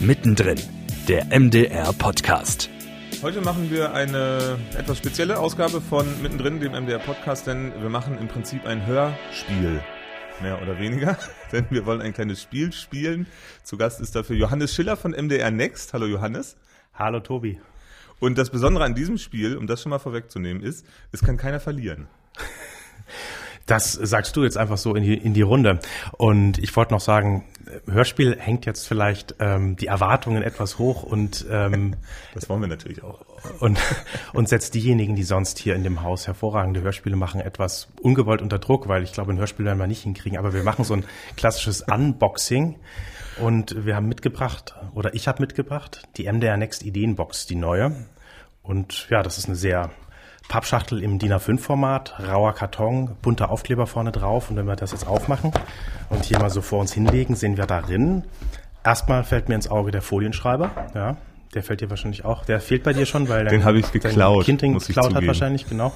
Mittendrin, 0.00 0.60
der 1.08 1.24
MDR 1.26 1.90
Podcast. 1.94 2.68
Heute 3.22 3.40
machen 3.40 3.70
wir 3.70 3.94
eine 3.94 4.58
etwas 4.76 4.98
spezielle 4.98 5.38
Ausgabe 5.38 5.80
von 5.80 6.06
Mittendrin, 6.20 6.60
dem 6.60 6.72
MDR 6.72 6.98
Podcast, 6.98 7.46
denn 7.46 7.72
wir 7.80 7.88
machen 7.88 8.18
im 8.18 8.28
Prinzip 8.28 8.66
ein 8.66 8.84
Hörspiel. 8.84 9.80
Mehr 10.42 10.60
oder 10.60 10.78
weniger, 10.78 11.16
denn 11.52 11.64
wir 11.70 11.86
wollen 11.86 12.02
ein 12.02 12.12
kleines 12.12 12.42
Spiel 12.42 12.72
spielen. 12.72 13.26
Zu 13.62 13.78
Gast 13.78 14.02
ist 14.02 14.14
dafür 14.14 14.36
Johannes 14.36 14.74
Schiller 14.74 14.98
von 14.98 15.12
MDR 15.12 15.50
Next. 15.50 15.94
Hallo 15.94 16.04
Johannes. 16.04 16.58
Hallo 16.92 17.20
Tobi. 17.20 17.58
Und 18.20 18.36
das 18.36 18.50
Besondere 18.50 18.84
an 18.84 18.94
diesem 18.94 19.16
Spiel, 19.16 19.56
um 19.56 19.66
das 19.66 19.80
schon 19.80 19.90
mal 19.90 19.98
vorwegzunehmen, 19.98 20.62
ist, 20.62 20.84
es 21.10 21.22
kann 21.22 21.38
keiner 21.38 21.58
verlieren. 21.58 22.06
Das 23.66 23.92
sagst 23.92 24.36
du 24.36 24.44
jetzt 24.44 24.56
einfach 24.56 24.78
so 24.78 24.94
in 24.94 25.02
die, 25.02 25.14
in 25.14 25.34
die 25.34 25.42
Runde. 25.42 25.80
Und 26.16 26.58
ich 26.58 26.74
wollte 26.76 26.94
noch 26.94 27.00
sagen, 27.00 27.44
Hörspiel 27.90 28.36
hängt 28.38 28.64
jetzt 28.64 28.86
vielleicht 28.86 29.34
ähm, 29.40 29.76
die 29.76 29.86
Erwartungen 29.86 30.42
etwas 30.42 30.78
hoch 30.78 31.02
und 31.02 31.46
ähm, 31.50 31.96
das 32.34 32.48
wollen 32.48 32.60
wir 32.60 32.68
natürlich 32.68 33.02
auch. 33.02 33.22
Und, 33.60 33.78
und 34.32 34.48
setzt 34.48 34.74
diejenigen, 34.74 35.16
die 35.16 35.24
sonst 35.24 35.58
hier 35.58 35.74
in 35.74 35.82
dem 35.82 36.02
Haus 36.02 36.26
hervorragende 36.26 36.82
Hörspiele 36.82 37.16
machen, 37.16 37.40
etwas 37.40 37.88
ungewollt 38.00 38.40
unter 38.40 38.58
Druck, 38.58 38.88
weil 38.88 39.02
ich 39.02 39.12
glaube, 39.12 39.32
ein 39.32 39.38
Hörspiel 39.38 39.66
werden 39.66 39.78
wir 39.78 39.86
nicht 39.86 40.02
hinkriegen. 40.02 40.38
Aber 40.38 40.52
wir 40.54 40.62
machen 40.62 40.84
so 40.84 40.94
ein 40.94 41.04
klassisches 41.36 41.82
Unboxing. 41.82 42.76
Und 43.38 43.84
wir 43.84 43.96
haben 43.96 44.08
mitgebracht, 44.08 44.74
oder 44.94 45.14
ich 45.14 45.28
habe 45.28 45.42
mitgebracht, 45.42 46.08
die 46.16 46.24
MDR 46.24 46.56
Next 46.56 46.82
Ideenbox, 46.82 47.46
die 47.46 47.56
neue. 47.56 47.94
Und 48.62 49.08
ja, 49.10 49.22
das 49.22 49.36
ist 49.38 49.46
eine 49.46 49.56
sehr 49.56 49.90
Pappschachtel 50.48 51.02
im 51.02 51.18
DIN 51.18 51.32
A5-Format, 51.32 52.20
rauer 52.28 52.54
Karton, 52.54 53.16
bunter 53.20 53.50
Aufkleber 53.50 53.86
vorne 53.86 54.12
drauf. 54.12 54.50
Und 54.50 54.56
wenn 54.56 54.66
wir 54.66 54.76
das 54.76 54.92
jetzt 54.92 55.06
aufmachen 55.06 55.52
und 56.08 56.24
hier 56.24 56.38
mal 56.38 56.50
so 56.50 56.62
vor 56.62 56.80
uns 56.80 56.92
hinlegen, 56.92 57.34
sehen 57.34 57.56
wir 57.56 57.66
darin. 57.66 58.22
Erstmal 58.84 59.24
fällt 59.24 59.48
mir 59.48 59.56
ins 59.56 59.68
Auge 59.68 59.90
der 59.90 60.02
Folienschreiber. 60.02 60.70
Ja, 60.94 61.16
der 61.54 61.62
fällt 61.62 61.80
dir 61.80 61.90
wahrscheinlich 61.90 62.24
auch. 62.24 62.44
Der 62.44 62.60
fehlt 62.60 62.82
bei 62.82 62.92
dir 62.92 63.06
schon, 63.06 63.28
weil 63.28 63.46
den 63.46 63.64
habe 63.64 63.78
ich 63.78 63.90
geklaut. 63.90 64.44
Kind 64.44 64.62
den 64.62 64.78
geklaut 64.78 65.14
hat 65.14 65.26
wahrscheinlich, 65.26 65.66
genau. 65.66 65.92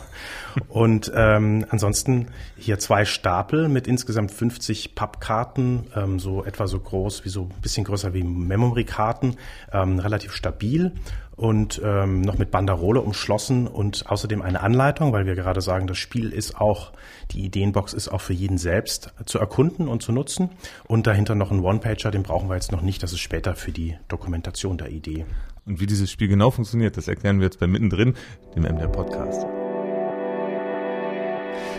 Und 0.68 1.12
ähm, 1.14 1.66
ansonsten 1.68 2.28
hier 2.56 2.78
zwei 2.78 3.04
Stapel 3.04 3.68
mit 3.68 3.86
insgesamt 3.86 4.32
50 4.32 4.94
Pappkarten, 4.94 5.86
ähm, 5.94 6.18
so 6.18 6.44
etwa 6.44 6.66
so 6.66 6.80
groß 6.80 7.24
wie 7.24 7.28
so 7.28 7.42
ein 7.42 7.60
bisschen 7.60 7.84
größer 7.84 8.14
wie 8.14 8.22
Memory-Karten, 8.22 9.36
ähm, 9.72 9.98
relativ 9.98 10.32
stabil 10.32 10.92
und 11.40 11.80
ähm, 11.82 12.20
noch 12.20 12.36
mit 12.36 12.50
Banderole 12.50 13.00
umschlossen 13.00 13.66
und 13.66 14.04
außerdem 14.10 14.42
eine 14.42 14.60
Anleitung, 14.60 15.14
weil 15.14 15.24
wir 15.24 15.34
gerade 15.36 15.62
sagen, 15.62 15.86
das 15.86 15.96
Spiel 15.96 16.34
ist 16.34 16.60
auch, 16.60 16.92
die 17.30 17.46
Ideenbox 17.46 17.94
ist 17.94 18.08
auch 18.08 18.20
für 18.20 18.34
jeden 18.34 18.58
selbst 18.58 19.14
zu 19.24 19.38
erkunden 19.38 19.88
und 19.88 20.02
zu 20.02 20.12
nutzen. 20.12 20.50
Und 20.86 21.06
dahinter 21.06 21.34
noch 21.34 21.50
ein 21.50 21.60
One-Pager, 21.60 22.10
den 22.10 22.24
brauchen 22.24 22.50
wir 22.50 22.56
jetzt 22.56 22.72
noch 22.72 22.82
nicht, 22.82 23.02
das 23.02 23.12
ist 23.12 23.20
später 23.20 23.54
für 23.54 23.72
die 23.72 23.96
Dokumentation 24.08 24.76
der 24.76 24.90
Idee. 24.90 25.24
Und 25.64 25.80
wie 25.80 25.86
dieses 25.86 26.10
Spiel 26.10 26.28
genau 26.28 26.50
funktioniert, 26.50 26.98
das 26.98 27.08
erklären 27.08 27.38
wir 27.38 27.46
jetzt 27.46 27.58
bei 27.58 27.66
Mittendrin, 27.66 28.12
dem 28.54 28.64
MDR 28.64 28.88
Podcast. 28.88 29.46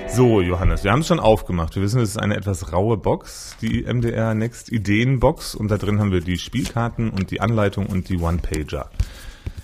So, 0.08 0.42
Johannes, 0.42 0.84
wir 0.84 0.92
haben 0.92 1.02
es 1.02 1.08
schon 1.08 1.20
aufgemacht. 1.20 1.76
Wir 1.76 1.84
wissen, 1.84 2.02
es 2.02 2.10
ist 2.10 2.18
eine 2.18 2.36
etwas 2.36 2.74
raue 2.74 2.98
Box, 2.98 3.56
die 3.62 3.84
MDR 3.84 4.34
Next 4.34 4.72
Ideenbox. 4.72 5.54
Und 5.54 5.70
da 5.70 5.78
drin 5.78 6.00
haben 6.00 6.12
wir 6.12 6.22
die 6.22 6.40
Spielkarten 6.40 7.12
und 7.12 7.30
die 7.30 7.42
Anleitung 7.42 7.86
und 7.86 8.10
die 8.10 8.18
One-Pager. 8.18 8.90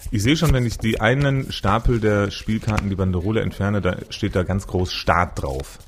Ich 0.09 0.23
sehe 0.23 0.37
schon, 0.37 0.53
wenn 0.53 0.65
ich 0.65 0.77
die 0.77 1.01
einen 1.01 1.51
Stapel 1.51 1.99
der 1.99 2.31
Spielkarten, 2.31 2.89
die 2.89 2.95
Banderole 2.95 3.41
entferne, 3.41 3.81
da 3.81 3.97
steht 4.09 4.35
da 4.35 4.43
ganz 4.43 4.67
groß 4.67 4.91
Start 4.91 5.41
drauf. 5.41 5.79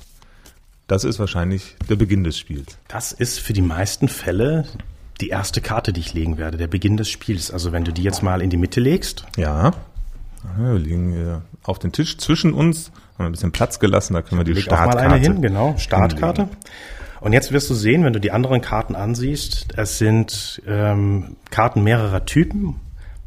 Das 0.86 1.04
ist 1.04 1.18
wahrscheinlich 1.18 1.76
der 1.88 1.96
Beginn 1.96 2.24
des 2.24 2.36
Spiels. 2.38 2.76
Das 2.88 3.12
ist 3.12 3.40
für 3.40 3.52
die 3.52 3.62
meisten 3.62 4.08
Fälle 4.08 4.66
die 5.20 5.28
erste 5.28 5.60
Karte, 5.60 5.92
die 5.92 6.00
ich 6.00 6.14
legen 6.14 6.36
werde, 6.36 6.58
der 6.58 6.66
Beginn 6.66 6.96
des 6.96 7.08
Spiels. 7.08 7.50
Also 7.50 7.72
wenn 7.72 7.84
du 7.84 7.92
die 7.92 8.02
jetzt 8.02 8.22
mal 8.22 8.42
in 8.42 8.50
die 8.50 8.56
Mitte 8.56 8.80
legst. 8.80 9.24
Ja. 9.36 9.72
Wir 10.58 10.74
liegen 10.74 11.12
hier 11.12 11.42
auf 11.62 11.78
den 11.78 11.92
Tisch 11.92 12.18
zwischen 12.18 12.52
uns, 12.52 12.90
haben 13.18 13.26
ein 13.26 13.32
bisschen 13.32 13.52
Platz 13.52 13.78
gelassen, 13.78 14.14
da 14.14 14.22
können 14.22 14.40
wir 14.40 14.44
die 14.44 14.54
Leg 14.54 14.64
Startkarte. 14.64 14.98
Auch 14.98 15.02
mal 15.02 15.14
eine 15.14 15.22
hin, 15.22 15.42
genau, 15.42 15.76
Startkarte. 15.76 16.42
Hinlegen. 16.42 16.60
Und 17.20 17.34
jetzt 17.34 17.52
wirst 17.52 17.68
du 17.68 17.74
sehen, 17.74 18.02
wenn 18.04 18.14
du 18.14 18.20
die 18.20 18.32
anderen 18.32 18.62
Karten 18.62 18.96
ansiehst, 18.96 19.68
es 19.76 19.98
sind 19.98 20.62
ähm, 20.66 21.36
Karten 21.50 21.82
mehrerer 21.84 22.24
Typen 22.24 22.80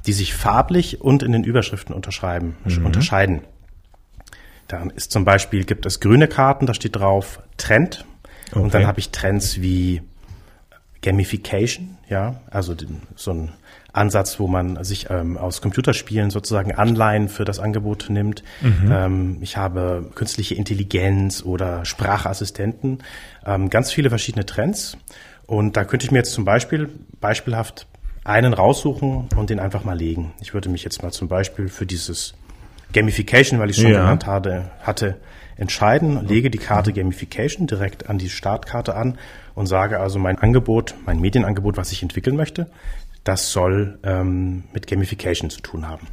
die 0.05 0.13
sich 0.13 0.33
farblich 0.33 1.01
und 1.01 1.23
in 1.23 1.31
den 1.31 1.43
Überschriften 1.43 1.93
unterschreiben, 1.95 2.57
mhm. 2.65 2.85
unterscheiden. 2.85 3.41
Dann 4.67 4.89
ist 4.89 5.11
zum 5.11 5.25
Beispiel, 5.25 5.65
gibt 5.65 5.85
es 5.85 5.99
grüne 5.99 6.27
Karten, 6.27 6.65
da 6.65 6.73
steht 6.73 6.95
drauf 6.95 7.39
Trend. 7.57 8.05
Okay. 8.51 8.59
Und 8.59 8.73
dann 8.73 8.87
habe 8.87 8.99
ich 8.99 9.09
Trends 9.09 9.61
wie 9.61 10.01
Gamification, 11.01 11.97
ja, 12.09 12.41
also 12.49 12.73
den, 12.73 13.01
so 13.15 13.31
ein 13.31 13.51
Ansatz, 13.91 14.39
wo 14.39 14.47
man 14.47 14.83
sich 14.83 15.09
ähm, 15.09 15.37
aus 15.37 15.61
Computerspielen 15.61 16.31
sozusagen 16.31 16.73
Anleihen 16.73 17.29
für 17.29 17.45
das 17.45 17.59
Angebot 17.59 18.07
nimmt. 18.09 18.43
Mhm. 18.61 18.91
Ähm, 18.91 19.37
ich 19.41 19.57
habe 19.57 20.09
künstliche 20.15 20.55
Intelligenz 20.55 21.43
oder 21.43 21.85
Sprachassistenten, 21.85 23.03
ähm, 23.45 23.69
ganz 23.69 23.91
viele 23.91 24.09
verschiedene 24.09 24.45
Trends. 24.45 24.97
Und 25.45 25.77
da 25.77 25.83
könnte 25.83 26.05
ich 26.05 26.11
mir 26.11 26.19
jetzt 26.19 26.33
zum 26.33 26.45
Beispiel 26.45 26.89
beispielhaft 27.19 27.85
einen 28.23 28.53
raussuchen 28.53 29.29
und 29.35 29.49
den 29.49 29.59
einfach 29.59 29.83
mal 29.83 29.97
legen. 29.97 30.33
Ich 30.41 30.53
würde 30.53 30.69
mich 30.69 30.83
jetzt 30.83 31.03
mal 31.03 31.11
zum 31.11 31.27
Beispiel 31.27 31.67
für 31.67 31.85
dieses 31.85 32.33
Gamification, 32.93 33.59
weil 33.59 33.69
ich 33.69 33.77
schon 33.77 33.91
ja. 33.91 34.01
genannt 34.01 34.25
hatte, 34.25 34.71
hatte, 34.81 35.17
entscheiden, 35.57 36.27
lege 36.27 36.49
die 36.49 36.57
Karte 36.57 36.93
Gamification 36.93 37.67
direkt 37.67 38.09
an 38.09 38.17
die 38.17 38.29
Startkarte 38.29 38.95
an 38.95 39.17
und 39.55 39.67
sage 39.67 39.99
also 39.99 40.19
mein 40.19 40.37
Angebot, 40.37 40.95
mein 41.05 41.19
Medienangebot, 41.19 41.77
was 41.77 41.91
ich 41.91 42.01
entwickeln 42.01 42.35
möchte, 42.35 42.69
das 43.23 43.51
soll 43.51 43.99
ähm, 44.03 44.63
mit 44.73 44.87
Gamification 44.87 45.49
zu 45.49 45.61
tun 45.61 45.87
haben. 45.87 46.07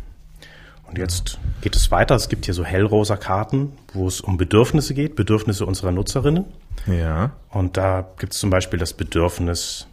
Und 0.86 0.98
jetzt 0.98 1.38
geht 1.60 1.76
es 1.76 1.92
weiter. 1.92 2.16
Es 2.16 2.28
gibt 2.28 2.46
hier 2.46 2.54
so 2.54 2.64
hellrosa 2.64 3.16
Karten, 3.16 3.72
wo 3.94 4.08
es 4.08 4.20
um 4.20 4.36
Bedürfnisse 4.36 4.92
geht, 4.92 5.14
Bedürfnisse 5.14 5.64
unserer 5.64 5.92
Nutzerinnen. 5.92 6.46
Ja. 6.86 7.30
Und 7.50 7.76
da 7.76 8.08
gibt 8.18 8.32
es 8.32 8.40
zum 8.40 8.50
Beispiel 8.50 8.78
das 8.78 8.92
Bedürfnis, 8.92 9.86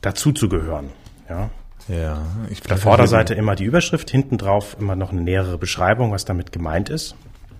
dazuzugehören. 0.00 0.90
Ja. 1.32 1.50
Ja, 1.88 2.22
ich 2.48 2.60
Auf 2.60 2.66
der 2.68 2.76
Vorderseite 2.76 3.34
immer 3.34 3.56
die 3.56 3.64
Überschrift, 3.64 4.08
hinten 4.08 4.38
drauf 4.38 4.76
immer 4.78 4.94
noch 4.94 5.10
eine 5.10 5.22
nähere 5.22 5.58
Beschreibung, 5.58 6.12
was 6.12 6.24
damit 6.24 6.52
gemeint 6.52 6.88
ist. 6.90 7.16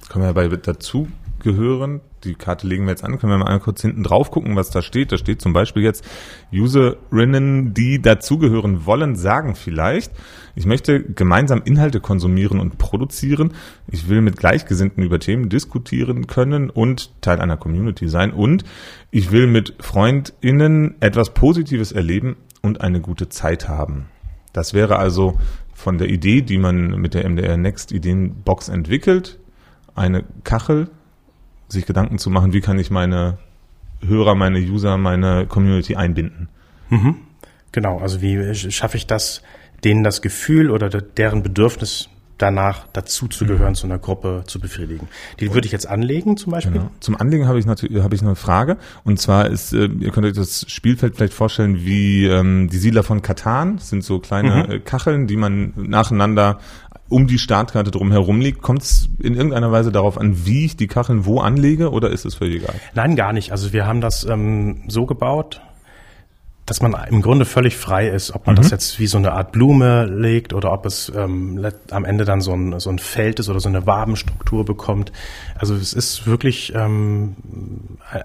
Können 0.09 0.25
wir 0.25 0.33
bei 0.33 0.47
dazu 0.47 1.09
gehören, 1.41 2.01
die 2.23 2.35
Karte 2.35 2.69
legen 2.69 2.85
wir 2.85 2.91
jetzt 2.91 3.03
an, 3.03 3.19
können 3.19 3.33
wir 3.33 3.39
mal 3.39 3.59
kurz 3.59 3.83
hinten 3.83 4.05
drauf 4.05 4.31
gucken, 4.31 4.55
was 4.55 4.71
da 4.71 4.81
steht. 4.81 5.11
Da 5.11 5.19
steht 5.19 5.43
zum 5.43 5.53
Beispiel 5.53 5.83
jetzt 5.83 6.05
Userinnen, 6.53 7.75
die 7.75 8.01
dazugehören 8.01 8.87
wollen, 8.87 9.17
sagen 9.17 9.57
vielleicht, 9.57 10.13
ich 10.55 10.67
möchte 10.67 11.03
gemeinsam 11.03 11.63
Inhalte 11.65 11.99
konsumieren 12.01 12.61
und 12.61 12.79
produzieren. 12.79 13.55
Ich 13.89 14.09
will 14.09 14.21
mit 14.21 14.37
Gleichgesinnten 14.37 15.03
über 15.03 15.19
Themen 15.19 15.49
diskutieren 15.49 16.29
können 16.29 16.71
und 16.71 17.11
Teil 17.23 17.41
einer 17.41 17.57
Community 17.57 18.07
sein. 18.07 18.33
Und 18.33 18.63
ich 19.11 19.33
will 19.33 19.49
mit 19.49 19.75
FreundInnen 19.81 20.95
etwas 21.01 21.31
Positives 21.35 21.91
erleben 21.91 22.37
und 22.63 22.81
eine 22.81 23.01
gute 23.01 23.29
Zeit 23.29 23.69
haben. 23.69 24.07
Das 24.53 24.75
wäre 24.75 24.97
also 24.99 25.39
von 25.75 25.99
der 25.99 26.09
Idee, 26.09 26.43
die 26.43 26.59
man 26.59 27.01
mit 27.01 27.15
der 27.15 27.29
MDR 27.29 27.57
Next 27.57 27.93
Ideenbox 27.93 28.69
entwickelt, 28.69 29.39
eine 29.95 30.25
Kachel, 30.45 30.89
sich 31.69 31.87
Gedanken 31.87 32.19
zu 32.19 32.31
machen, 32.31 32.53
wie 32.53 32.61
kann 32.61 32.79
ich 32.79 32.91
meine 32.91 33.39
Hörer, 34.07 34.35
meine 34.35 34.59
User, 34.59 34.97
meine 34.97 35.47
Community 35.47 35.97
einbinden. 35.97 36.49
Mhm. 36.91 37.17
Genau, 37.73 37.99
also 37.99 38.21
wie 38.21 38.55
schaffe 38.55 38.97
ich 38.97 39.07
das, 39.07 39.43
denen 39.83 40.05
das 40.05 40.23
Gefühl 40.23 40.71
oder 40.71 40.89
deren 40.89 41.43
Bedürfnis 41.43 42.09
danach 42.43 42.87
dazu 42.93 43.29
zu 43.29 43.47
gehören, 43.47 43.71
mhm. 43.71 43.77
zu 43.77 43.87
einer 43.87 43.99
Gruppe 43.99 44.43
zu 44.47 44.61
befriedigen. 44.61 45.09
Die 45.41 45.55
würde 45.55 45.67
ich 45.67 45.73
jetzt 45.73 45.87
anlegen 45.89 46.37
zum 46.37 46.53
Beispiel. 46.53 46.73
Genau. 46.73 46.91
Zum 47.01 47.17
Anlegen 47.17 47.47
habe 47.47 47.59
ich 47.59 47.67
natürlich 47.67 48.03
habe 48.03 48.15
ich 48.15 48.23
eine 48.23 48.35
Frage 48.35 48.77
und 49.05 49.21
zwar 49.21 49.49
ist 49.49 49.73
äh, 49.73 49.87
ihr 49.87 50.11
könnt 50.11 50.27
euch 50.27 50.35
das 50.35 50.65
Spielfeld 50.69 51.17
vielleicht 51.17 51.35
vorstellen 51.35 51.85
wie 51.85 52.27
ähm, 52.27 52.69
die 52.69 52.79
Siedler 52.79 53.03
von 53.03 53.23
Katan. 53.23 53.77
Das 53.77 53.91
sind 53.91 54.05
so 54.05 54.19
kleine 54.19 54.65
mhm. 54.65 54.71
Äh, 54.73 54.79
Kacheln, 54.81 55.27
die 55.27 55.37
man 55.37 55.73
nacheinander 55.77 56.59
um 57.09 57.27
die 57.27 57.39
Startkarte 57.39 57.91
drum 57.91 58.11
herum 58.11 58.41
liegt. 58.41 58.63
Kommt 58.63 58.83
es 58.83 59.09
in 59.21 59.35
irgendeiner 59.35 59.71
Weise 59.71 59.93
darauf 59.93 60.19
an, 60.19 60.47
wie 60.47 60.65
ich 60.65 60.77
die 60.77 60.87
Kacheln 60.87 61.27
wo 61.27 61.41
anlege 61.41 61.91
oder 61.91 62.11
ist 62.11 62.25
es 62.25 62.35
völlig 62.35 62.63
egal? 62.63 62.75
Nein, 62.95 63.17
gar 63.17 63.33
nicht. 63.33 63.53
Also 63.53 63.73
wir 63.73 63.87
haben 63.87 64.01
das 64.01 64.25
ähm, 64.25 64.85
so 64.89 65.07
gebaut, 65.07 65.61
dass 66.65 66.81
man 66.81 66.95
im 67.09 67.23
Grunde 67.23 67.45
völlig 67.45 67.77
frei 67.77 68.09
ist, 68.09 68.35
ob 68.35 68.47
man 68.47 68.55
mhm. 68.55 68.61
das 68.61 68.71
jetzt 68.71 69.01
wie 69.01 69.09
so 69.09 69.19
eine 69.19 69.33
Art 69.33 69.51
Blume 69.51 70.07
legt 70.07 70.53
oder 70.53 70.73
ob 70.73 70.87
es 70.87 71.11
ähm, 71.15 71.67
am 71.91 72.05
Ende 72.05 72.25
dann 72.25 72.41
so 72.41 72.53
ein, 72.53 72.79
so 72.79 72.89
ein 72.89 73.01
Feld 73.01 73.41
ist 73.41 73.49
oder 73.49 73.59
so 73.59 73.69
eine 73.69 73.85
Wabenstruktur 73.85 74.65
bekommt. 74.65 75.11
Also 75.57 75.75
es 75.75 75.93
ist 75.93 76.27
wirklich 76.27 76.73
ähm, 76.77 77.35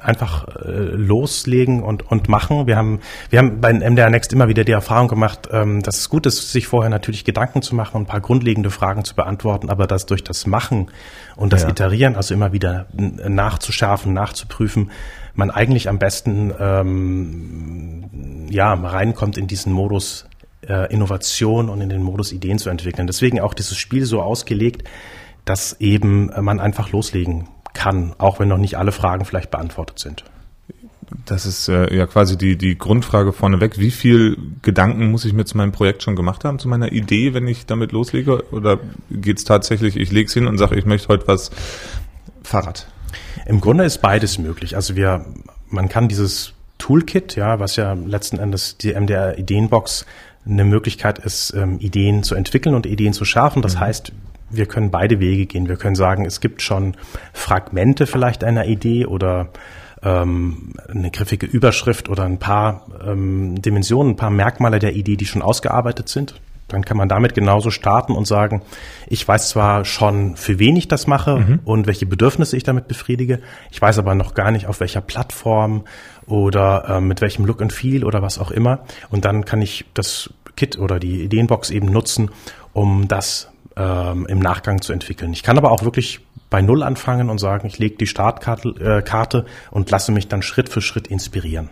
einfach 0.01 0.47
äh, 0.63 0.69
loslegen 0.69 1.81
und, 1.81 2.09
und 2.11 2.29
machen. 2.29 2.67
Wir 2.67 2.77
haben, 2.77 2.99
wir 3.31 3.39
haben 3.39 3.59
bei 3.59 3.73
MDR 3.73 4.11
Next 4.11 4.31
immer 4.33 4.47
wieder 4.47 4.63
die 4.63 4.71
Erfahrung 4.71 5.07
gemacht, 5.07 5.49
ähm, 5.51 5.81
dass 5.81 5.97
es 5.97 6.09
gut 6.09 6.27
ist, 6.27 6.51
sich 6.51 6.67
vorher 6.67 6.91
natürlich 6.91 7.25
Gedanken 7.25 7.63
zu 7.63 7.73
machen 7.73 7.95
und 7.95 8.03
ein 8.03 8.07
paar 8.07 8.21
grundlegende 8.21 8.69
Fragen 8.69 9.03
zu 9.03 9.15
beantworten, 9.15 9.71
aber 9.71 9.87
dass 9.87 10.05
durch 10.05 10.23
das 10.23 10.45
Machen 10.45 10.91
und 11.35 11.53
das 11.53 11.63
ja. 11.63 11.69
Iterieren, 11.69 12.15
also 12.15 12.35
immer 12.35 12.53
wieder 12.53 12.85
nachzuschärfen, 12.93 14.13
nachzuprüfen, 14.13 14.91
man 15.37 15.51
eigentlich 15.51 15.87
am 15.87 15.99
besten 15.99 16.53
ähm, 16.59 18.47
ja 18.49 18.73
reinkommt 18.73 19.37
in 19.37 19.47
diesen 19.47 19.71
Modus 19.71 20.25
äh, 20.67 20.91
Innovation 20.91 21.69
und 21.69 21.79
in 21.79 21.89
den 21.89 22.03
Modus 22.03 22.31
Ideen 22.31 22.57
zu 22.57 22.69
entwickeln. 22.69 23.07
Deswegen 23.07 23.39
auch 23.39 23.53
dieses 23.53 23.77
Spiel 23.77 24.05
so 24.05 24.21
ausgelegt, 24.21 24.83
dass 25.45 25.79
eben 25.79 26.31
man 26.41 26.59
einfach 26.59 26.91
loslegen 26.91 27.47
kann, 27.73 28.13
auch 28.17 28.39
wenn 28.39 28.49
noch 28.49 28.57
nicht 28.57 28.77
alle 28.77 28.91
Fragen 28.91 29.23
vielleicht 29.23 29.51
beantwortet 29.51 29.99
sind. 29.99 30.25
Das 31.25 31.45
ist 31.45 31.69
äh, 31.69 31.95
ja 31.95 32.05
quasi 32.05 32.37
die, 32.37 32.57
die 32.57 32.77
Grundfrage 32.77 33.31
vorneweg. 33.31 33.79
Wie 33.79 33.91
viel 33.91 34.37
Gedanken 34.61 35.09
muss 35.09 35.23
ich 35.23 35.31
mir 35.31 35.45
zu 35.45 35.55
meinem 35.55 35.71
Projekt 35.71 36.03
schon 36.03 36.17
gemacht 36.17 36.43
haben, 36.43 36.59
zu 36.59 36.67
meiner 36.67 36.91
Idee, 36.91 37.33
wenn 37.33 37.47
ich 37.47 37.65
damit 37.65 37.93
loslege? 37.93 38.43
Oder 38.51 38.79
geht 39.09 39.37
es 39.37 39.45
tatsächlich, 39.45 39.95
ich 39.95 40.11
lege 40.11 40.27
es 40.27 40.33
hin 40.33 40.47
und 40.47 40.57
sage, 40.57 40.75
ich 40.77 40.85
möchte 40.85 41.07
heute 41.07 41.27
was 41.27 41.51
Fahrrad? 42.43 42.87
Im 43.45 43.61
Grunde 43.61 43.83
ist 43.83 44.01
beides 44.01 44.37
möglich. 44.37 44.75
Also 44.75 44.95
wir, 44.95 45.25
man 45.69 45.89
kann 45.89 46.07
dieses 46.07 46.53
Toolkit, 46.77 47.35
ja, 47.35 47.59
was 47.59 47.75
ja 47.75 47.93
letzten 47.93 48.37
Endes 48.37 48.77
die 48.77 48.93
MDR 48.93 49.37
Ideenbox 49.37 50.05
eine 50.45 50.63
Möglichkeit 50.63 51.19
ist, 51.19 51.53
ähm, 51.53 51.79
Ideen 51.79 52.23
zu 52.23 52.35
entwickeln 52.35 52.75
und 52.75 52.85
Ideen 52.85 53.13
zu 53.13 53.25
schärfen. 53.25 53.61
Das 53.61 53.75
mhm. 53.75 53.79
heißt, 53.81 54.11
wir 54.49 54.65
können 54.65 54.91
beide 54.91 55.19
Wege 55.19 55.45
gehen. 55.45 55.67
Wir 55.67 55.75
können 55.75 55.95
sagen, 55.95 56.25
es 56.25 56.39
gibt 56.39 56.61
schon 56.61 56.95
Fragmente 57.33 58.07
vielleicht 58.07 58.43
einer 58.43 58.65
Idee 58.65 59.05
oder 59.05 59.49
ähm, 60.03 60.73
eine 60.87 61.11
griffige 61.11 61.45
Überschrift 61.45 62.09
oder 62.09 62.23
ein 62.23 62.39
paar 62.39 62.85
ähm, 63.05 63.61
Dimensionen, 63.61 64.13
ein 64.13 64.15
paar 64.15 64.29
Merkmale 64.29 64.79
der 64.79 64.95
Idee, 64.95 65.17
die 65.17 65.25
schon 65.25 65.41
ausgearbeitet 65.41 66.09
sind. 66.09 66.39
Dann 66.67 66.83
kann 66.83 66.97
man 66.97 67.07
damit 67.07 67.33
genauso 67.33 67.71
starten 67.71 68.13
und 68.13 68.27
sagen, 68.27 68.61
ich 69.07 69.25
weiß 69.25 69.49
zwar 69.49 69.85
schon, 69.85 70.35
für 70.35 70.59
wen 70.59 70.75
ich 70.75 70.87
das 70.87 71.07
mache 71.07 71.37
mhm. 71.37 71.59
und 71.63 71.87
welche 71.87 72.05
Bedürfnisse 72.05 72.57
ich 72.57 72.63
damit 72.63 72.87
befriedige, 72.87 73.39
ich 73.71 73.81
weiß 73.81 73.99
aber 73.99 74.15
noch 74.15 74.33
gar 74.33 74.51
nicht, 74.51 74.67
auf 74.67 74.79
welcher 74.79 75.01
Plattform 75.01 75.85
oder 76.25 76.85
äh, 76.89 77.01
mit 77.01 77.21
welchem 77.21 77.45
Look 77.45 77.61
and 77.61 77.71
Feel 77.71 78.03
oder 78.03 78.21
was 78.21 78.37
auch 78.37 78.51
immer. 78.51 78.79
Und 79.09 79.23
dann 79.23 79.45
kann 79.45 79.61
ich 79.61 79.85
das 79.93 80.29
Kit 80.55 80.77
oder 80.77 80.99
die 80.99 81.23
Ideenbox 81.23 81.69
eben 81.69 81.87
nutzen, 81.87 82.31
um 82.73 83.07
das 83.07 83.49
ähm, 83.77 84.25
im 84.27 84.39
Nachgang 84.39 84.81
zu 84.81 84.91
entwickeln. 84.91 85.31
Ich 85.31 85.43
kann 85.43 85.57
aber 85.57 85.71
auch 85.71 85.83
wirklich 85.83 86.19
bei 86.49 86.61
Null 86.61 86.83
anfangen 86.83 87.29
und 87.29 87.39
sagen, 87.39 87.67
ich 87.67 87.79
lege 87.79 87.97
die 87.97 88.07
Startkarte 88.07 88.69
äh, 88.79 89.01
Karte 89.01 89.45
und 89.71 89.89
lasse 89.91 90.11
mich 90.11 90.27
dann 90.27 90.41
Schritt 90.41 90.69
für 90.69 90.81
Schritt 90.81 91.07
inspirieren. 91.07 91.69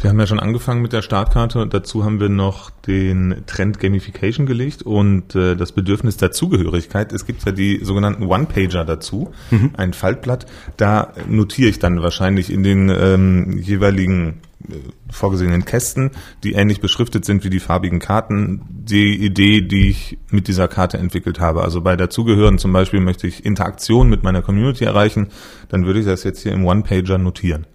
Wir 0.00 0.08
haben 0.08 0.18
ja 0.18 0.26
schon 0.26 0.40
angefangen 0.40 0.80
mit 0.80 0.94
der 0.94 1.02
Startkarte. 1.02 1.66
Dazu 1.66 2.04
haben 2.04 2.20
wir 2.20 2.30
noch 2.30 2.70
den 2.70 3.42
Trend 3.46 3.78
Gamification 3.80 4.46
gelegt 4.46 4.82
und 4.82 5.34
äh, 5.34 5.56
das 5.56 5.72
Bedürfnis 5.72 6.16
der 6.16 6.30
Zugehörigkeit. 6.32 7.12
Es 7.12 7.26
gibt 7.26 7.44
ja 7.44 7.52
die 7.52 7.80
sogenannten 7.84 8.24
One-Pager 8.24 8.86
dazu, 8.86 9.30
mhm. 9.50 9.72
ein 9.76 9.92
Faltblatt. 9.92 10.46
Da 10.78 11.12
notiere 11.28 11.68
ich 11.68 11.80
dann 11.80 12.02
wahrscheinlich 12.02 12.50
in 12.50 12.62
den 12.62 12.88
ähm, 12.88 13.58
jeweiligen 13.58 14.40
äh, 14.70 14.76
vorgesehenen 15.10 15.66
Kästen, 15.66 16.12
die 16.44 16.52
ähnlich 16.52 16.80
beschriftet 16.80 17.26
sind 17.26 17.44
wie 17.44 17.50
die 17.50 17.60
farbigen 17.60 17.98
Karten, 17.98 18.62
die 18.70 19.22
Idee, 19.22 19.60
die 19.60 19.90
ich 19.90 20.16
mit 20.30 20.48
dieser 20.48 20.66
Karte 20.66 20.96
entwickelt 20.96 21.40
habe. 21.40 21.60
Also 21.60 21.82
bei 21.82 21.96
dazugehören 21.96 22.56
zum 22.56 22.72
Beispiel 22.72 23.00
möchte 23.00 23.26
ich 23.26 23.44
Interaktion 23.44 24.08
mit 24.08 24.22
meiner 24.22 24.40
Community 24.40 24.84
erreichen, 24.84 25.28
dann 25.68 25.84
würde 25.84 26.00
ich 26.00 26.06
das 26.06 26.24
jetzt 26.24 26.42
hier 26.42 26.52
im 26.52 26.64
One-Pager 26.64 27.18
notieren. 27.18 27.66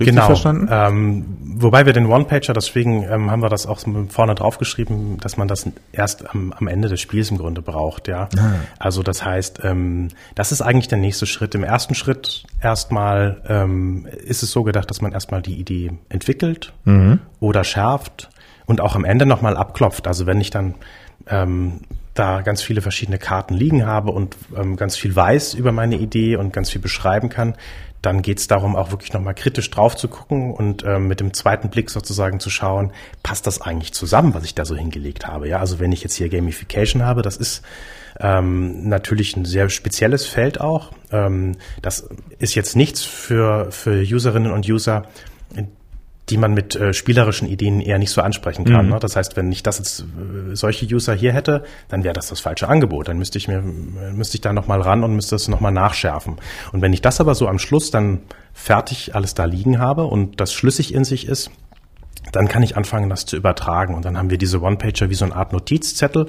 Richtig 0.00 0.14
genau. 0.14 0.26
verstanden? 0.26 0.68
Ähm, 0.70 1.24
wobei 1.56 1.86
wir 1.86 1.92
den 1.92 2.06
One-Pager, 2.06 2.52
deswegen 2.52 3.04
ähm, 3.04 3.30
haben 3.30 3.42
wir 3.42 3.48
das 3.48 3.66
auch 3.66 3.80
vorne 4.08 4.34
draufgeschrieben, 4.34 5.18
dass 5.18 5.36
man 5.36 5.46
das 5.46 5.68
erst 5.92 6.28
am, 6.30 6.52
am 6.52 6.66
Ende 6.66 6.88
des 6.88 7.00
Spiels 7.00 7.30
im 7.30 7.38
Grunde 7.38 7.62
braucht, 7.62 8.08
ja. 8.08 8.28
Ah. 8.36 8.54
Also 8.78 9.02
das 9.02 9.24
heißt, 9.24 9.60
ähm, 9.62 10.08
das 10.34 10.50
ist 10.50 10.62
eigentlich 10.62 10.88
der 10.88 10.98
nächste 10.98 11.26
Schritt. 11.26 11.54
Im 11.54 11.62
ersten 11.62 11.94
Schritt 11.94 12.44
erstmal 12.60 13.40
ähm, 13.48 14.06
ist 14.24 14.42
es 14.42 14.50
so 14.50 14.64
gedacht, 14.64 14.90
dass 14.90 15.00
man 15.00 15.12
erstmal 15.12 15.42
die 15.42 15.54
Idee 15.54 15.92
entwickelt 16.08 16.72
mhm. 16.84 17.20
oder 17.38 17.62
schärft 17.62 18.30
und 18.66 18.80
auch 18.80 18.96
am 18.96 19.04
Ende 19.04 19.26
nochmal 19.26 19.56
abklopft. 19.56 20.08
Also 20.08 20.26
wenn 20.26 20.40
ich 20.40 20.50
dann 20.50 20.74
ähm, 21.28 21.80
da 22.14 22.42
ganz 22.42 22.62
viele 22.62 22.80
verschiedene 22.80 23.18
Karten 23.18 23.54
liegen 23.54 23.86
habe 23.86 24.10
und 24.10 24.36
ähm, 24.56 24.76
ganz 24.76 24.96
viel 24.96 25.14
weiß 25.14 25.54
über 25.54 25.72
meine 25.72 25.96
Idee 25.96 26.36
und 26.36 26.52
ganz 26.52 26.70
viel 26.70 26.80
beschreiben 26.80 27.28
kann, 27.28 27.54
dann 28.04 28.22
geht 28.22 28.38
es 28.38 28.46
darum, 28.46 28.76
auch 28.76 28.90
wirklich 28.90 29.12
nochmal 29.12 29.34
kritisch 29.34 29.70
drauf 29.70 29.96
zu 29.96 30.08
gucken 30.08 30.52
und 30.52 30.84
ähm, 30.84 31.08
mit 31.08 31.20
dem 31.20 31.32
zweiten 31.32 31.70
Blick 31.70 31.90
sozusagen 31.90 32.40
zu 32.40 32.50
schauen, 32.50 32.92
passt 33.22 33.46
das 33.46 33.60
eigentlich 33.60 33.92
zusammen, 33.92 34.34
was 34.34 34.44
ich 34.44 34.54
da 34.54 34.64
so 34.64 34.76
hingelegt 34.76 35.26
habe. 35.26 35.48
Ja, 35.48 35.58
also 35.58 35.78
wenn 35.78 35.92
ich 35.92 36.02
jetzt 36.02 36.14
hier 36.14 36.28
Gamification 36.28 37.02
habe, 37.02 37.22
das 37.22 37.36
ist 37.36 37.62
ähm, 38.20 38.88
natürlich 38.88 39.36
ein 39.36 39.44
sehr 39.44 39.68
spezielles 39.70 40.26
Feld 40.26 40.60
auch. 40.60 40.92
Ähm, 41.10 41.56
das 41.82 42.08
ist 42.38 42.54
jetzt 42.54 42.76
nichts 42.76 43.02
für, 43.02 43.70
für 43.70 44.00
Userinnen 44.00 44.52
und 44.52 44.68
User, 44.68 45.06
die 46.30 46.38
man 46.38 46.54
mit 46.54 46.74
äh, 46.74 46.94
spielerischen 46.94 47.46
Ideen 47.48 47.80
eher 47.80 47.98
nicht 47.98 48.10
so 48.10 48.22
ansprechen 48.22 48.64
kann. 48.64 48.86
Mhm. 48.86 48.92
Ne? 48.92 48.98
Das 48.98 49.14
heißt, 49.14 49.36
wenn 49.36 49.52
ich 49.52 49.62
das 49.62 49.78
jetzt 49.78 50.00
äh, 50.00 50.54
solche 50.54 50.86
User 50.86 51.14
hier 51.14 51.32
hätte, 51.32 51.64
dann 51.88 52.02
wäre 52.02 52.14
das 52.14 52.28
das 52.28 52.40
falsche 52.40 52.68
Angebot. 52.68 53.08
Dann 53.08 53.18
müsste 53.18 53.36
ich 53.36 53.46
mir 53.46 53.60
müsste 53.62 54.36
ich 54.36 54.40
da 54.40 54.52
noch 54.52 54.66
mal 54.66 54.80
ran 54.80 55.04
und 55.04 55.14
müsste 55.14 55.34
das 55.34 55.48
noch 55.48 55.60
mal 55.60 55.70
nachschärfen. 55.70 56.36
Und 56.72 56.80
wenn 56.82 56.92
ich 56.92 57.02
das 57.02 57.20
aber 57.20 57.34
so 57.34 57.46
am 57.46 57.58
Schluss 57.58 57.90
dann 57.90 58.20
fertig 58.54 59.14
alles 59.14 59.34
da 59.34 59.44
liegen 59.44 59.78
habe 59.78 60.04
und 60.04 60.40
das 60.40 60.52
schlüssig 60.52 60.94
in 60.94 61.04
sich 61.04 61.28
ist, 61.28 61.50
dann 62.32 62.48
kann 62.48 62.62
ich 62.62 62.76
anfangen, 62.76 63.10
das 63.10 63.26
zu 63.26 63.36
übertragen. 63.36 63.94
Und 63.94 64.04
dann 64.04 64.16
haben 64.16 64.30
wir 64.30 64.38
diese 64.38 64.62
One-Pager 64.62 65.10
wie 65.10 65.14
so 65.14 65.24
eine 65.26 65.36
Art 65.36 65.52
Notizzettel 65.52 66.28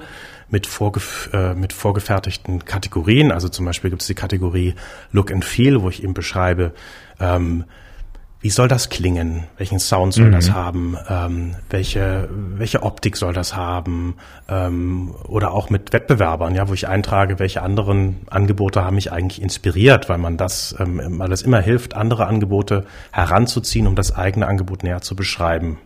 mit, 0.49 0.67
vorgef 0.67 1.29
äh, 1.33 1.53
mit 1.53 1.73
vorgefertigten 1.73 2.65
Kategorien. 2.65 3.31
Also 3.31 3.49
zum 3.49 3.65
Beispiel 3.65 3.89
gibt 3.89 4.01
es 4.01 4.07
die 4.07 4.13
Kategorie 4.13 4.75
Look 5.11 5.31
and 5.31 5.45
Feel, 5.45 5.81
wo 5.81 5.89
ich 5.89 6.03
eben 6.03 6.13
beschreibe, 6.13 6.73
ähm, 7.19 7.63
wie 8.45 8.51
soll 8.51 8.67
das 8.67 8.89
klingen? 8.89 9.45
Welchen 9.57 9.79
Sound 9.79 10.13
soll 10.13 10.27
mhm. 10.27 10.33
das 10.33 10.51
haben? 10.51 10.95
Ähm, 11.09 11.55
welche, 11.71 12.29
welche 12.29 12.83
Optik 12.83 13.17
soll 13.17 13.33
das 13.33 13.55
haben? 13.55 14.17
Ähm, 14.47 15.15
oder 15.27 15.51
auch 15.51 15.71
mit 15.71 15.93
Wettbewerbern, 15.93 16.53
ja, 16.53 16.69
wo 16.69 16.75
ich 16.75 16.87
eintrage, 16.87 17.39
welche 17.39 17.63
anderen 17.63 18.17
Angebote 18.29 18.83
haben 18.83 18.97
mich 18.97 19.11
eigentlich 19.11 19.41
inspiriert, 19.41 20.09
weil 20.09 20.19
man 20.19 20.37
das, 20.37 20.75
ähm, 20.77 21.17
weil 21.17 21.31
es 21.31 21.41
immer 21.41 21.59
hilft, 21.59 21.95
andere 21.95 22.27
Angebote 22.27 22.85
heranzuziehen, 23.11 23.87
um 23.87 23.95
das 23.95 24.15
eigene 24.15 24.45
Angebot 24.45 24.83
näher 24.83 25.01
zu 25.01 25.15
beschreiben. 25.15 25.79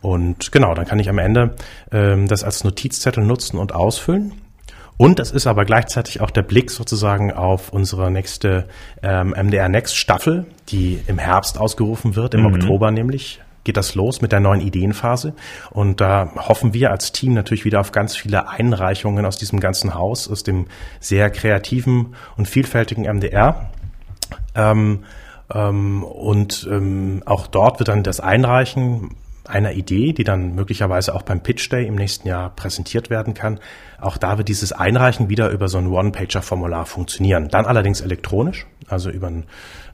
Und 0.00 0.52
genau, 0.52 0.74
dann 0.74 0.86
kann 0.86 1.00
ich 1.00 1.08
am 1.08 1.18
Ende 1.18 1.56
ähm, 1.90 2.28
das 2.28 2.44
als 2.44 2.62
Notizzettel 2.62 3.24
nutzen 3.24 3.58
und 3.58 3.74
ausfüllen. 3.74 4.45
Und 4.98 5.20
es 5.20 5.30
ist 5.30 5.46
aber 5.46 5.64
gleichzeitig 5.64 6.20
auch 6.20 6.30
der 6.30 6.42
Blick 6.42 6.70
sozusagen 6.70 7.32
auf 7.32 7.72
unsere 7.72 8.10
nächste 8.10 8.66
ähm, 9.02 9.34
MDR 9.36 9.68
Next 9.68 9.96
Staffel, 9.96 10.46
die 10.68 10.98
im 11.06 11.18
Herbst 11.18 11.58
ausgerufen 11.58 12.16
wird, 12.16 12.34
im 12.34 12.40
mhm. 12.40 12.54
Oktober 12.54 12.90
nämlich 12.90 13.40
geht 13.64 13.76
das 13.76 13.96
los 13.96 14.22
mit 14.22 14.32
der 14.32 14.40
neuen 14.40 14.60
Ideenphase. 14.60 15.34
Und 15.70 16.00
da 16.00 16.30
hoffen 16.36 16.72
wir 16.72 16.92
als 16.92 17.12
Team 17.12 17.34
natürlich 17.34 17.64
wieder 17.64 17.80
auf 17.80 17.92
ganz 17.92 18.16
viele 18.16 18.48
Einreichungen 18.48 19.26
aus 19.26 19.36
diesem 19.36 19.58
ganzen 19.60 19.94
Haus, 19.94 20.30
aus 20.30 20.44
dem 20.44 20.66
sehr 21.00 21.30
kreativen 21.30 22.14
und 22.36 22.46
vielfältigen 22.46 23.04
MDR. 23.04 23.70
Ähm, 24.54 25.00
ähm, 25.52 26.04
und 26.04 26.66
ähm, 26.70 27.22
auch 27.26 27.48
dort 27.48 27.80
wird 27.80 27.88
dann 27.88 28.04
das 28.04 28.20
Einreichen 28.20 29.16
einer 29.48 29.72
Idee, 29.72 30.12
die 30.12 30.24
dann 30.24 30.54
möglicherweise 30.54 31.14
auch 31.14 31.22
beim 31.22 31.42
Pitch 31.42 31.70
Day 31.70 31.86
im 31.86 31.94
nächsten 31.94 32.28
Jahr 32.28 32.50
präsentiert 32.50 33.10
werden 33.10 33.34
kann. 33.34 33.60
Auch 34.00 34.16
da 34.16 34.38
wird 34.38 34.48
dieses 34.48 34.72
Einreichen 34.72 35.28
wieder 35.28 35.50
über 35.50 35.68
so 35.68 35.78
ein 35.78 35.88
One-Pager-Formular 35.88 36.86
funktionieren. 36.86 37.48
Dann 37.48 37.66
allerdings 37.66 38.00
elektronisch, 38.00 38.66
also 38.88 39.10
über 39.10 39.28
ein 39.28 39.44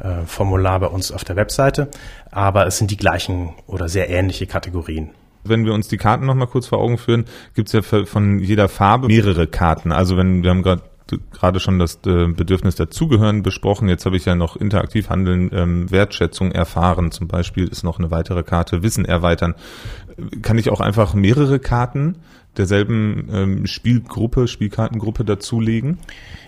äh, 0.01 0.27
Formular 0.27 0.81
bei 0.81 0.89
uns 0.89 1.13
auf 1.13 1.25
der 1.25 1.37
Webseite. 1.37 1.89
Aber 2.31 2.67
es 2.67 2.79
sind 2.79 2.91
die 2.91 2.97
gleichen 2.97 3.51
oder 3.67 3.89
sehr 3.89 4.11
ähnliche 4.11 4.47
Kategorien. 4.47 5.11
Wenn 5.45 5.65
wir 5.65 5.75
uns 5.75 5.89
die 5.89 5.97
Karten 5.97 6.27
nochmal 6.27 6.47
kurz 6.47 6.69
vor 6.69 6.79
Augen 6.79 6.99
führen, 6.99 7.25
gibt 7.55 7.73
es 7.73 7.73
ja 7.73 8.05
von 8.05 8.39
jeder 8.39 8.69
Farbe 8.69 9.09
mehrere 9.09 9.49
Karten. 9.49 9.91
Also 9.91 10.17
wenn 10.17 10.43
wir 10.43 10.51
haben 10.51 10.63
gerade 10.63 10.83
gerade 11.33 11.61
schon 11.61 11.79
das 11.79 12.01
äh, 12.07 12.29
Bedürfnis 12.29 12.77
dazugehören 12.77 13.43
besprochen. 13.43 13.89
Jetzt 13.89 14.07
habe 14.07 14.17
ich 14.17 14.25
ja 14.25 14.35
noch 14.35 14.57
interaktiv 14.57 15.11
handeln, 15.11 15.51
ähm, 15.53 15.91
Wertschätzung 15.91 16.53
erfahren. 16.53 17.11
Zum 17.11 17.29
Beispiel 17.29 17.69
ist 17.69 17.83
noch 17.83 17.99
eine 17.99 18.11
weitere 18.11 18.43
Karte 18.43 18.83
Wissen 18.83 19.05
erweitern. 19.05 19.55
Kann 20.43 20.59
ich 20.59 20.71
auch 20.71 20.81
einfach 20.81 21.15
mehrere 21.15 21.59
Karten 21.59 22.17
derselben 22.57 23.29
ähm, 23.33 23.67
Spielgruppe, 23.67 24.49
Spielkartengruppe 24.49 25.25
dazulegen? 25.25 25.99